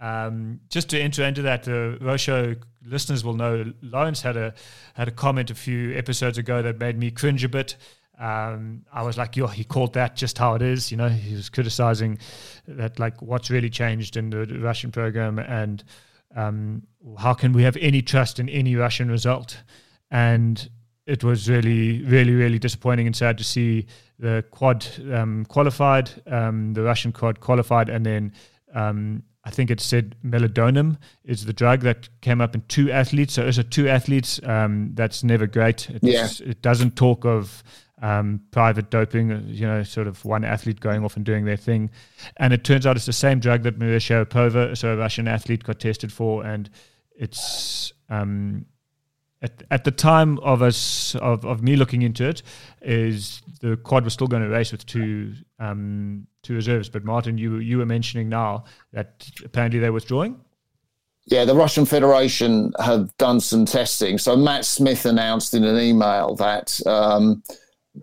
[0.00, 2.54] Um, just to enter into that, the Row Show
[2.84, 4.52] listeners will know Lawrence had a
[4.94, 7.76] had a comment a few episodes ago that made me cringe a bit.
[8.20, 11.34] Um, I was like, "Yo, he called that just how it is." You know, he
[11.34, 12.18] was criticizing
[12.66, 15.82] that, like, what's really changed in the Russian program, and
[16.34, 16.82] um,
[17.18, 19.62] how can we have any trust in any Russian result?
[20.10, 20.68] And
[21.06, 23.86] it was really, really, really disappointing and sad to see
[24.18, 28.32] the quad um, qualified, um, the Russian quad qualified, and then
[28.74, 33.32] um, I think it said meldonium is the drug that came up in two athletes.
[33.34, 34.38] So it's a two athletes.
[34.44, 35.88] Um, that's never great.
[35.88, 36.04] It's,
[36.40, 37.62] It doesn't talk of
[38.00, 41.56] um, private doping, uh, you know, sort of one athlete going off and doing their
[41.56, 41.90] thing.
[42.36, 45.64] And it turns out it's the same drug that Maria Sharapova, so a Russian athlete,
[45.64, 46.44] got tested for.
[46.44, 46.70] And
[47.16, 48.66] it's um,
[49.42, 52.42] at, at the time of us of, of me looking into it,
[52.82, 56.88] is the quad was still going to race with two um, two reserves.
[56.88, 60.40] But Martin, you you were mentioning now that apparently they're withdrawing.
[61.26, 64.16] Yeah, the Russian Federation have done some testing.
[64.16, 67.42] So Matt Smith announced in an email that um,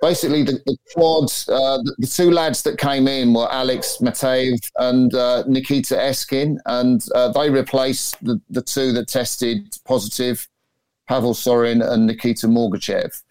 [0.02, 4.70] basically the, the quad, uh, the, the two lads that came in were Alex Mateev
[4.78, 10.48] and uh, Nikita Eskin, and uh, they replaced the, the two that tested positive,
[11.08, 13.22] Pavel Sorin and Nikita Morgachev.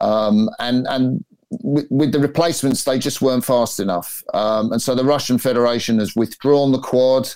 [0.00, 4.22] Um, and and with, with the replacements, they just weren't fast enough.
[4.34, 7.28] Um, and so the Russian Federation has withdrawn the quad.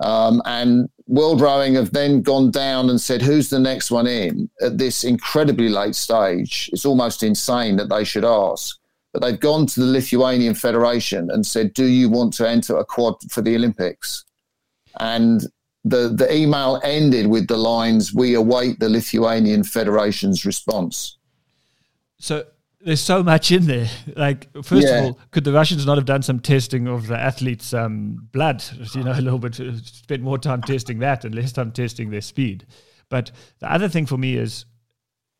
[0.00, 4.50] Um, and World Rowing have then gone down and said, who's the next one in
[4.60, 6.68] at this incredibly late stage?
[6.72, 8.78] It's almost insane that they should ask.
[9.14, 12.84] But they've gone to the Lithuanian Federation and said, do you want to enter a
[12.84, 14.26] quad for the Olympics?
[15.00, 15.46] And
[15.82, 21.16] the, the email ended with the lines, we await the Lithuanian Federation's response.
[22.18, 22.44] So
[22.80, 23.88] there's so much in there.
[24.16, 24.98] Like, first Yeah.
[24.98, 28.62] of all, could the Russians not have done some testing of the athletes' um, blood?
[28.94, 29.54] You know, a little bit,
[29.84, 32.66] spend more time testing that and less time testing their speed.
[33.08, 34.64] But the other thing for me is,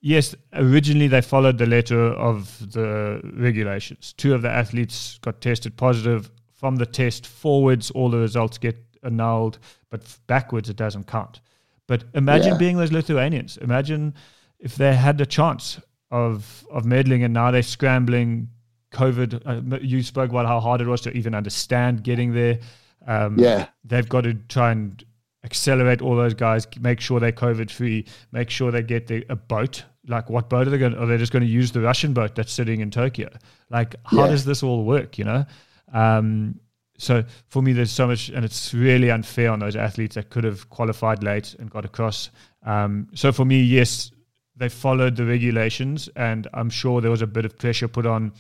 [0.01, 4.15] yes, originally they followed the letter of the regulations.
[4.17, 6.31] Two of the athletes got tested positive.
[6.55, 9.61] From the test forwards, all the results get annulled,
[9.91, 11.41] but backwards, it doesn't count.
[11.87, 12.59] But imagine Yeah.
[12.59, 13.59] being those Lithuanians.
[13.59, 14.13] Imagine
[14.59, 15.81] if they had the chance
[16.11, 18.49] of of meddling and now they're scrambling.
[18.91, 19.43] COVID.
[19.75, 22.59] Uh, you spoke about how hard it was to even understand getting there.
[23.07, 23.67] Um, Yeah.
[23.85, 25.05] they've got to try and
[25.45, 29.37] accelerate all those guys, make sure they're COVID free, make sure they get the, a
[29.37, 29.85] boat.
[30.07, 30.93] Like, what boat are they going?
[30.93, 33.29] to Are they just going to use the Russian boat that's sitting in Tokyo?
[33.69, 34.29] Like, how Yeah.
[34.31, 35.19] does this all work?
[35.19, 35.45] You know.
[35.93, 36.59] Um,
[36.97, 40.45] so for me, there's so much, and it's really unfair on those athletes that could
[40.45, 42.31] have qualified late and got across.
[42.65, 44.11] Um, so for me, yes,
[44.59, 48.33] they followed the regulations, and I'm sure there was a bit of pressure put on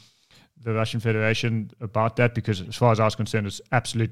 [0.60, 4.10] the Russian Federation about that because, as far as I was concerned, it's absolute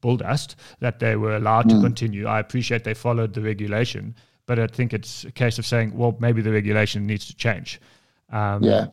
[0.00, 2.26] bull dust that they were allowed to continue.
[2.26, 4.14] I appreciate they followed the regulation,
[4.46, 7.80] but I think it's a case of saying, well, maybe the regulation needs to change.
[8.30, 8.86] Um, Yeah.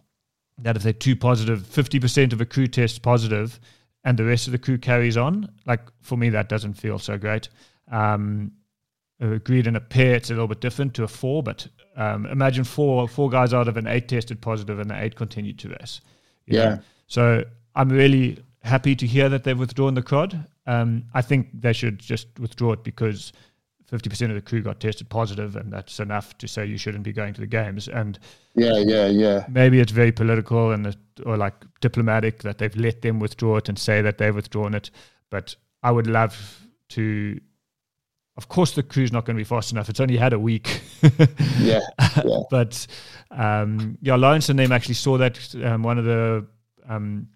[0.61, 3.59] that if they're too positive, 50% of a crew tests positive
[4.03, 7.17] and the rest of the crew carries on, like for me, that doesn't feel so
[7.17, 7.49] great.
[7.91, 8.51] Um,
[9.19, 12.63] agreed in a pair, it's a little bit different to a four, but um, imagine
[12.63, 16.01] four four guys out of an eight tested positive and the eight continued to race.
[16.45, 16.63] Yeah.
[16.63, 16.79] know?
[17.07, 17.43] So
[17.75, 20.45] I'm really happy to hear that they've withdrawn the CROD.
[20.67, 23.33] Um, I think they should just withdraw it because
[23.91, 27.11] 50% of the crew got tested positive, and that's enough to say you shouldn't be
[27.11, 27.87] going to the games.
[27.87, 28.19] And
[28.55, 29.45] Yeah, yeah, yeah.
[29.49, 30.95] maybe it's very political and
[31.25, 34.91] or like diplomatic that they've let them withdraw it and say that they've withdrawn it.
[35.29, 37.39] But I would love to.
[38.39, 39.89] Of course, the crew's not going to be fast enough.
[39.89, 40.81] It's only had a week.
[41.59, 41.81] Yeah,
[42.25, 42.39] yeah.
[42.49, 42.87] but
[43.31, 45.37] um, yeah, Lawrence and them actually saw that.
[45.61, 46.47] Um, one of the
[46.87, 47.27] um,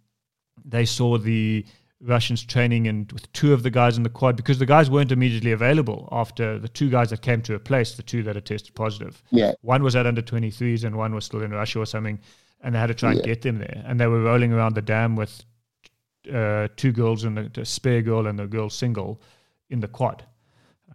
[0.64, 1.66] they saw the
[2.00, 5.12] Russians training and with two of the guys in the quad because the guys weren't
[5.12, 8.74] immediately available after the two guys that came to replace the two that had tested
[8.76, 9.22] positive.
[9.30, 9.54] Yeah.
[9.62, 12.20] One was at under 23s and one was still in Russia or something.
[12.62, 13.84] And they had to try and get them there.
[13.86, 15.44] And they were rolling around the dam with
[16.34, 19.22] uh, two girls and a, the spare girl and a girl single
[19.70, 20.24] in the quad.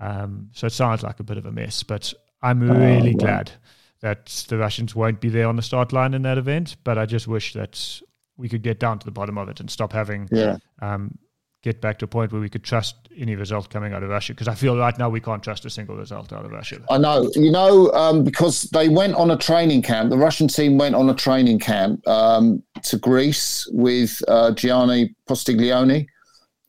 [0.01, 3.19] Um, so it sounds like a bit of a mess, but I'm really wow.
[3.19, 3.53] glad
[4.01, 6.77] that the Russians won't be there on the start line in that event.
[6.85, 8.01] But I just wish that
[8.37, 10.59] we could get down to the bottom of it and stop having Yeah.
[10.81, 11.19] um,
[11.65, 14.33] get back to a point where we could trust any result coming out of Russia.
[14.33, 16.79] Because I feel right now we can't trust a single result out of Russia.
[16.89, 17.29] I know.
[17.35, 20.11] You know, um, because they went on a training camp.
[20.11, 26.07] The Russian team went on a training camp um, to Greece with uh, Gianni Postiglione,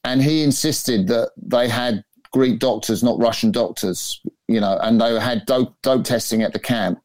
[0.04, 4.22] and he insisted that they had Greek doctors, not Russian doctors.
[4.48, 7.00] You know, and they had dope, dope testing at the camp.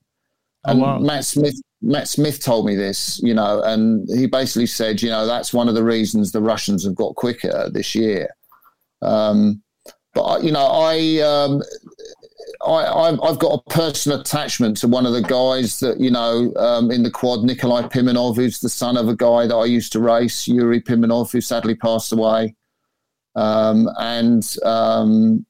[0.65, 0.99] Oh, And wow.
[0.99, 3.21] Matt Smith, Matt Smith told me this.
[3.23, 6.85] You know, and he basically said, you know, that's one of the reasons the Russians
[6.85, 8.29] have got quicker this year.
[9.03, 9.63] Um,
[10.15, 11.63] but you know, I um,
[12.65, 16.53] I, I've, I've got a personal attachment to one of the guys that you know
[16.57, 19.93] um, in the quad, Nikolai Pimenov, who's the son of a guy that I used
[19.93, 22.55] to race, Yuri Pimenov, who sadly passed away.
[23.35, 25.45] Um, and um,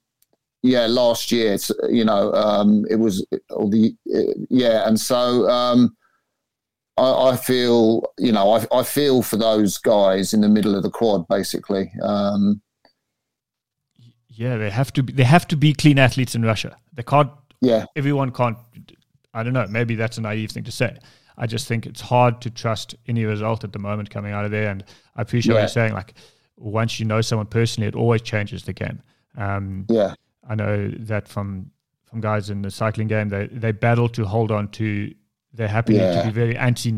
[0.63, 3.95] yeah, last year, it's, you know, um, it was all the
[4.49, 5.95] yeah, and so um,
[6.97, 10.83] I, I feel, you know, I, I feel for those guys in the middle of
[10.83, 11.91] the quad, basically.
[12.01, 12.61] Um,
[14.29, 15.13] Yeah, they have to be.
[15.13, 16.75] They have to be clean athletes in Russia.
[16.93, 17.31] They can't.
[17.61, 18.57] yeah, Everyone can't.
[19.33, 19.67] I don't know.
[19.67, 20.97] Maybe that's a naive thing to say.
[21.37, 24.51] I just think it's hard to trust any result at the moment coming out of
[24.51, 24.69] there.
[24.71, 24.83] And
[25.15, 25.93] I appreciate what you're saying.
[25.93, 26.13] Like
[26.57, 29.01] once you know someone personally, it always changes the game.
[29.37, 30.13] Um, yeah,
[30.47, 31.71] I know that from
[32.09, 35.13] from guys in the cycling game, they they battle to hold on to.
[35.53, 36.91] their happiness happy to be very anti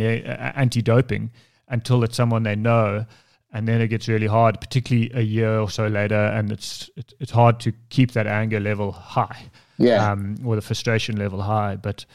[0.56, 1.32] anti doping
[1.68, 3.06] until it's someone they know,
[3.54, 7.14] and then it gets really hard, particularly a year or so later, and it's it's,
[7.20, 10.12] it's hard to keep that anger level high, yeah.
[10.12, 11.76] um, or the frustration level high.
[11.76, 12.06] But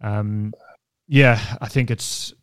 [0.00, 0.52] um,
[1.08, 2.34] yeah, I think it's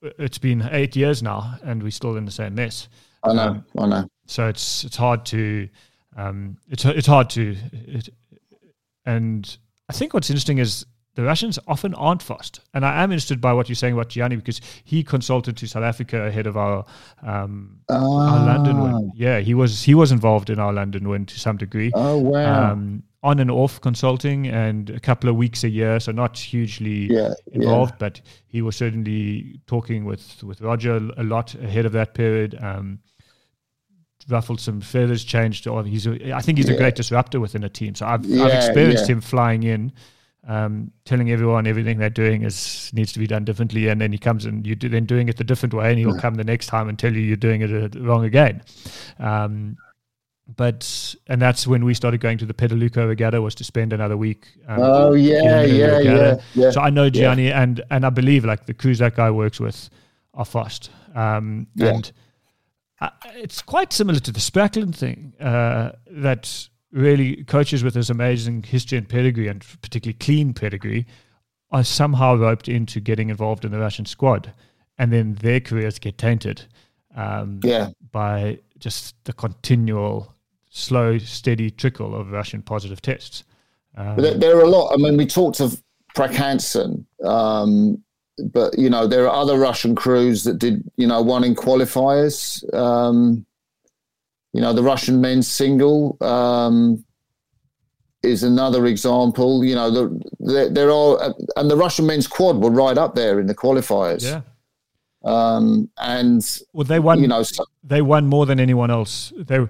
[0.00, 2.88] it's been eight years now, and we're still in the same mess.
[3.22, 4.08] I know, I know.
[4.26, 5.68] so it's it's hard to
[6.16, 8.08] um, it's it's hard to it,
[9.04, 9.58] and
[9.88, 13.52] I think what's interesting is the Russians often aren't fast, and I am interested by
[13.52, 16.84] what you're saying about Gianni because he consulted to South Africa ahead of our
[17.22, 19.12] um, our London win.
[19.16, 21.90] Yeah, he was he was involved in our London win to some degree.
[21.94, 22.70] Oh wow!
[22.72, 27.12] Um, on and off consulting and a couple of weeks a year, so not hugely
[27.12, 32.14] yeah, involved, but he was certainly talking with, with Roger a lot ahead of that
[32.14, 32.56] period.
[32.60, 33.00] Um,
[34.28, 35.66] ruffled some feathers, changed.
[35.66, 37.94] Or he's, a, I think he's a great disruptor within a team.
[37.94, 39.14] So I've, I've experienced yeah.
[39.14, 39.92] him flying in,
[40.46, 44.18] um, telling everyone everything they're doing is needs to be done differently, and then he
[44.18, 46.66] comes and you do then doing it the different way, and he'll come the next
[46.66, 48.62] time and tell you you're doing it uh, wrong again.
[49.18, 49.76] Um,
[50.56, 54.16] but and that's when we started going to the Piediluco Regatta was to spend another
[54.16, 54.48] week.
[54.66, 56.70] Um, Oh yeah, yeah, yeah, yeah.
[56.70, 59.90] So I know Gianni, and and I believe like the crews that guy works with
[60.34, 60.90] are fast.
[61.14, 61.88] Um, Yeah.
[61.88, 62.12] And
[63.00, 68.62] I, it's quite similar to the Spracklen thing uh, that really coaches with this amazing
[68.62, 71.06] history and pedigree, and particularly clean pedigree,
[71.70, 74.54] are somehow roped into getting involved in the Russian squad,
[74.98, 76.62] and then their careers get tainted
[77.14, 80.34] um, yeah, by just the continual
[80.78, 83.44] slow, steady trickle of Russian positive tests.
[83.96, 84.92] Um, But there, there are a lot.
[84.92, 85.82] I mean, we talked of
[86.14, 88.02] Frank Hansen, um,
[88.52, 92.62] but you know there are other Russian crews that did you know one in qualifiers.
[92.74, 93.44] Um,
[94.52, 97.04] you know the Russian men's single um,
[98.22, 99.64] is another example.
[99.64, 103.40] You know the, there, there are and the Russian men's quad were right up there
[103.40, 104.22] in the qualifiers.
[104.22, 104.42] yeah.
[105.24, 107.20] Um, and Well, they won.
[107.20, 109.32] you know so, they won more than anyone else.
[109.36, 109.66] They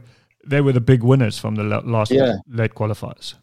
[0.49, 2.37] they were the big winners from the last Yeah.
[2.49, 3.35] late qualifiers.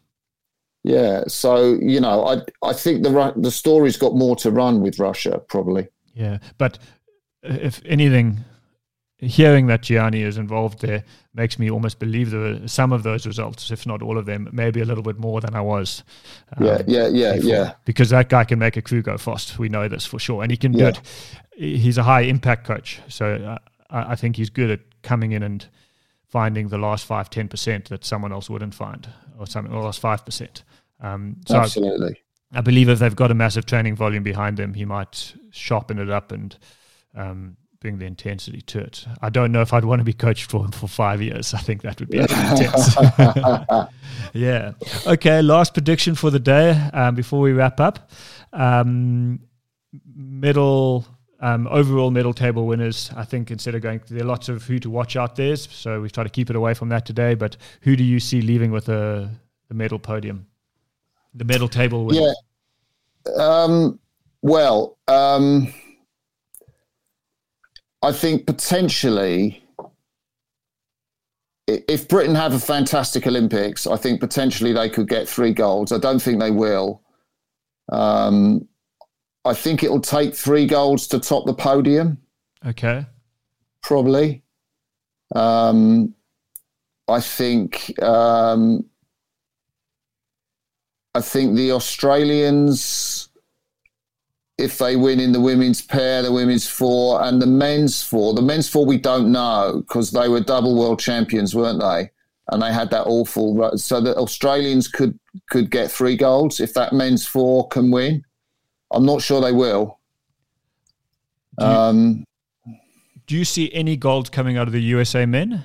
[0.84, 2.34] yeah, so you know I
[2.70, 5.88] I think the the story's got more to run with Russia probably.
[6.14, 6.78] Yeah, but
[7.42, 8.38] if anything,
[9.18, 11.02] hearing that Gianni is involved there
[11.34, 14.80] makes me almost believe the some of those results, if not all of them, maybe
[14.80, 16.04] a little bit more than I was.
[16.56, 17.50] um, Yeah, yeah, yeah, before.
[17.50, 17.72] yeah.
[17.84, 19.58] Because that guy can make a crew go fast.
[19.58, 21.00] We know this for sure, and he can do it.
[21.56, 23.58] He's a high impact coach, so uh,
[23.90, 25.66] I, I think he's good at coming in and
[26.36, 29.08] finding the last five, ten percent that someone else wouldn't find,
[29.38, 30.64] or something, or last five percent.
[31.00, 32.20] Um, so I- Absolutely.
[32.52, 36.10] I believe if they've got a massive training volume behind them, he might sharpen it
[36.10, 36.54] up and
[37.14, 39.06] um, bring the intensity to it.
[39.22, 41.54] I don't know if I'd want to be coached for him for five years.
[41.54, 42.96] I think that would be intense.
[44.34, 44.72] yeah.
[45.06, 45.40] Okay.
[45.42, 48.10] Last prediction for the day um, before we wrap up.
[48.52, 49.40] Um,
[50.14, 51.06] middle.
[51.40, 54.78] Um, overall medal table winners, I think instead of going, there are lots of who
[54.78, 57.34] to watch out there, so we've tried to keep it away from that today.
[57.34, 59.30] But who do you see leaving with a,
[59.68, 60.46] the medal podium?
[61.34, 62.34] The medal table winners.
[63.26, 63.32] Yeah.
[63.34, 63.98] Um,
[64.40, 65.74] well, um,
[68.02, 69.62] I think potentially,
[71.66, 75.92] if Britain have a fantastic Olympics, I think potentially they could get three golds.
[75.92, 77.02] I don't think they will.
[77.92, 78.68] Um,
[79.46, 82.18] I think it'll take three golds to top the podium,
[82.66, 83.06] Okay.
[83.82, 84.42] probably.
[85.34, 86.14] Um,
[87.08, 88.00] I think.
[88.02, 88.84] Um,
[91.14, 93.30] I think the Australians,
[94.58, 98.42] if they win in the women's pair, the women's four, and the men's four, the
[98.42, 102.10] men's four we don't know because they were double world champions, weren't they?
[102.52, 103.76] And they had that awful.
[103.78, 105.18] So the Australians could
[105.48, 108.22] could get three golds if that men's four can win.
[108.90, 109.98] I'm not sure they will.
[111.58, 112.24] Do you, Um,
[113.26, 115.64] do you see any gold coming out of the USA men?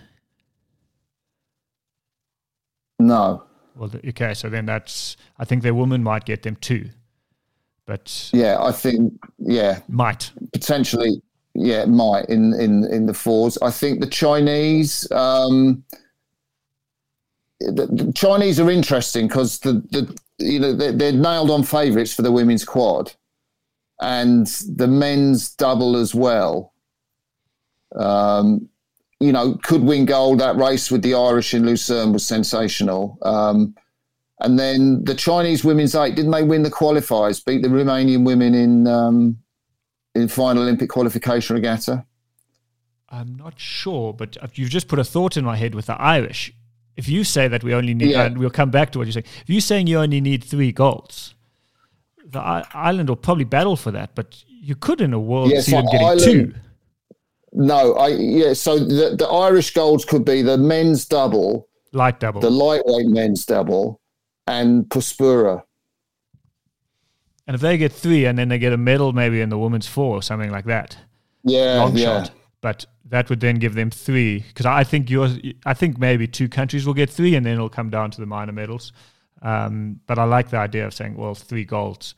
[2.99, 3.43] no.
[3.76, 5.15] Well, okay, so then that's.
[5.39, 6.89] I think their women might get them too,
[7.86, 10.32] but Yeah, I think yeah, might.
[10.53, 11.22] potentially
[11.55, 13.57] yeah, might in in in the fours.
[13.61, 15.09] I think the Chinese.
[15.11, 15.84] Um,
[17.70, 22.22] the, Chinese are interesting because the, the you know they're, they're nailed on favourites for
[22.22, 23.14] the women's quad,
[23.99, 26.74] and the men's double as well.
[27.95, 28.70] Um,
[29.20, 30.39] you know, could win gold.
[30.39, 33.20] That race with the Irish in Lucerne was sensational.
[33.22, 33.76] Um,
[34.39, 37.45] and then the Chinese women's eight, didn't they win the qualifiers?
[37.45, 39.38] Beat the Romanian women in um,
[40.16, 42.05] in final Olympic qualification regatta.
[43.09, 46.53] I'm not sure, but you've just put a thought in my head with the Irish.
[46.97, 48.23] If you say that we only need, Yeah.
[48.25, 49.25] and we'll come back to what you're saying.
[49.43, 51.33] If you're saying you only need three golds,
[52.25, 55.61] the I- Ireland will probably battle for that, but you could in a world Yeah,
[55.61, 56.23] see them getting Ireland-
[56.53, 56.53] two.
[57.53, 58.53] No, I yeah.
[58.53, 62.39] So the, the Irish golds could be the men's double, Light double.
[62.41, 63.99] the lightweight men's double,
[64.47, 65.63] and Puspure.
[67.47, 69.87] and if they get three and then they get a medal maybe in the women's
[69.87, 70.97] four or something like that,
[71.43, 72.23] Yeah, long yeah.
[72.23, 72.31] shot.
[72.62, 75.39] But that would then give them three because I think yours.
[75.66, 78.28] I think maybe two countries will get three, and then it'll come down to the
[78.28, 78.93] minor medals.
[79.42, 82.16] Um, but I like the idea of saying, well, three golds,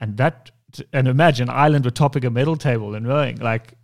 [0.00, 0.50] and that.
[0.92, 3.36] And imagine Ireland were topping a medal table in rowing.
[3.36, 3.74] Like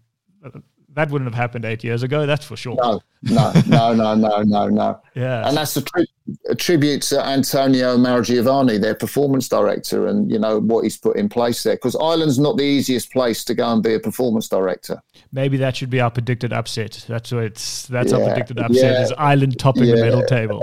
[0.95, 2.27] that wouldn't have happened eight years ago.
[2.27, 2.75] That's for sure.
[2.75, 5.01] No, no, no, no, no, no, no.
[5.15, 5.49] Yeah.
[5.49, 6.05] And that's a, tri-
[6.49, 11.29] a tribute to Antonio Maurogiovanni, their performance director, and you know what he's put in
[11.29, 11.75] place there.
[11.75, 15.03] Because Ireland's not the easiest place to go and be a performance director.
[15.33, 17.05] Maybe that should be our predicted upset.
[17.09, 17.87] That's what it's.
[17.89, 19.03] That's our predicted upset yeah.
[19.03, 20.63] is Ireland topping the medal table.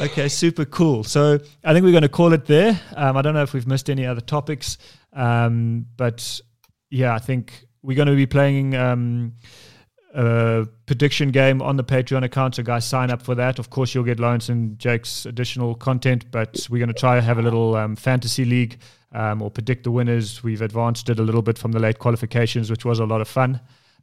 [0.00, 1.04] okay, super cool.
[1.04, 2.80] So I think we're going to call it there.
[2.96, 4.78] Um, I don't know if we've missed any other topics,
[5.12, 6.40] um, but
[6.92, 8.76] yeah, I think we're going to be playing.
[8.76, 9.34] Um,
[10.14, 12.56] a prediction game on the Patreon account.
[12.56, 13.58] So, guys, sign up for that.
[13.58, 17.22] Of course, you'll get Lawrence and Jake's additional content, but we're going to try to
[17.22, 18.78] have a little um, fantasy league
[19.12, 20.42] um, or predict the winners.
[20.42, 23.28] We've advanced it a little bit from the late qualifications, which was a lot of
[23.28, 23.58] fun,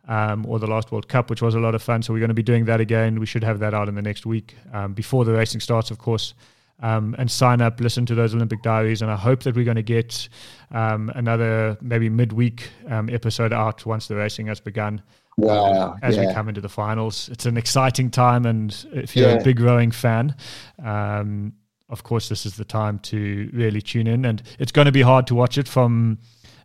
[0.08, 2.02] um, or the last World Cup, which was a lot of fun.
[2.02, 3.20] So, we're going to be doing that again.
[3.20, 6.00] We should have that out in the next week um, before the racing starts, of
[6.00, 6.34] course.
[6.82, 9.02] Um, and sign up, listen to those Olympic diaries.
[9.02, 10.30] And I hope that we're going to get
[10.72, 15.02] um, another maybe midweek um, episode out once the racing has begun.
[15.38, 15.96] Wow.
[16.02, 16.28] As yeah.
[16.28, 18.46] we come into the finals, it's an exciting time.
[18.46, 19.36] And if you're Yeah.
[19.36, 20.36] a big rowing fan,
[20.84, 21.54] um,
[21.90, 24.26] of course, this is the time to really tune in.
[24.26, 26.20] And it's going to be hard to watch it from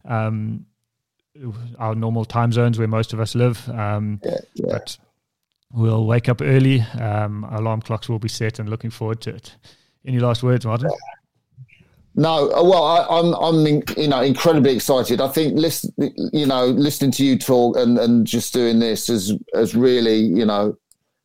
[0.04, 0.66] um,
[1.78, 3.68] our normal time zones where most of us live.
[3.70, 4.66] Um, Yeah, yeah.
[4.72, 4.98] But
[5.72, 6.80] we'll wake up early.
[7.00, 9.56] Um, alarm clocks will be set and looking forward to it.
[10.06, 10.90] Any last words, Martin?
[12.16, 15.20] No, uh, well, I, I'm, I'm, in- you know, incredibly excited.
[15.20, 15.92] I think, listen,
[16.32, 20.44] you know, listening to you talk and, and just doing this has, has really, you
[20.44, 20.76] know,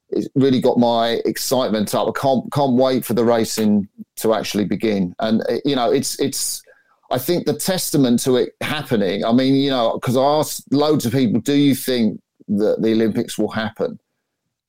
[0.09, 2.07] it's really got my excitement up.
[2.07, 5.13] I can't, can't wait for the racing to actually begin.
[5.19, 6.63] And uh, you know, it's, it's.
[7.11, 9.25] I think the testament to it happening.
[9.25, 12.91] I mean, you know, because I asked loads of people, "Do you think that the
[12.91, 13.99] Olympics will happen?"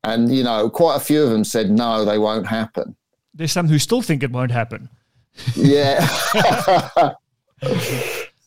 [0.05, 2.97] And you know, quite a few of them said, "No, they won't happen."
[3.41, 4.91] There's some who still think it won't happen.
[5.57, 6.05] Yeah.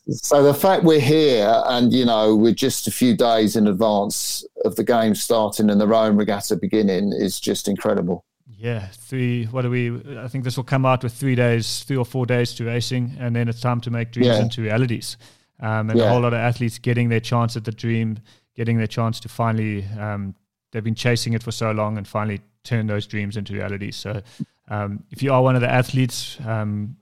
[0.08, 4.44] so the fact we're here and, you know, we're just a few days in advance
[4.64, 8.24] of the game starting and the Rome regatta beginning is just incredible.
[8.56, 9.46] Yeah, three.
[9.46, 10.00] What are we?
[10.16, 13.16] I think this will come out with three days, three or four days to racing,
[13.18, 14.42] and then it's time to make dreams Yeah.
[14.42, 15.16] into realities.
[15.58, 18.20] Um, and a whole lot of athletes getting their chance at the dream,
[18.54, 19.84] getting their chance to finally.
[19.98, 20.36] Um,
[20.70, 23.96] they've been chasing it for so long, and finally turn those dreams into realities.
[23.96, 24.22] So,
[24.68, 26.96] um, if you are one of the athletes, um,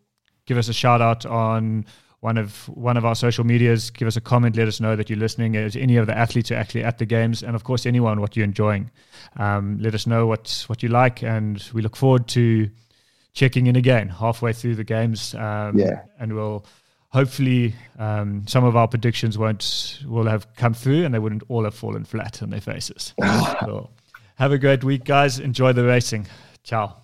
[0.46, 1.86] give us a shout out on
[2.20, 3.90] one of one of our social medias.
[3.90, 4.56] Give us a comment.
[4.56, 5.54] Let us know that you're listening.
[5.56, 8.36] Is any of the athletes are actually at the games, and of course, anyone what
[8.36, 8.90] you're enjoying.
[9.36, 12.68] Um, let us know what what you like, and we look forward to
[13.34, 15.34] checking in again halfway through the games.
[15.34, 16.02] Um, Yeah.
[16.20, 16.64] and we'll
[17.08, 21.64] hopefully um, some of our predictions won't will have come through, and they wouldn't all
[21.64, 23.14] have fallen flat on their faces.
[23.60, 23.90] so,
[24.36, 25.38] have a great week, guys.
[25.40, 26.26] Enjoy the racing.
[26.62, 27.01] Ciao.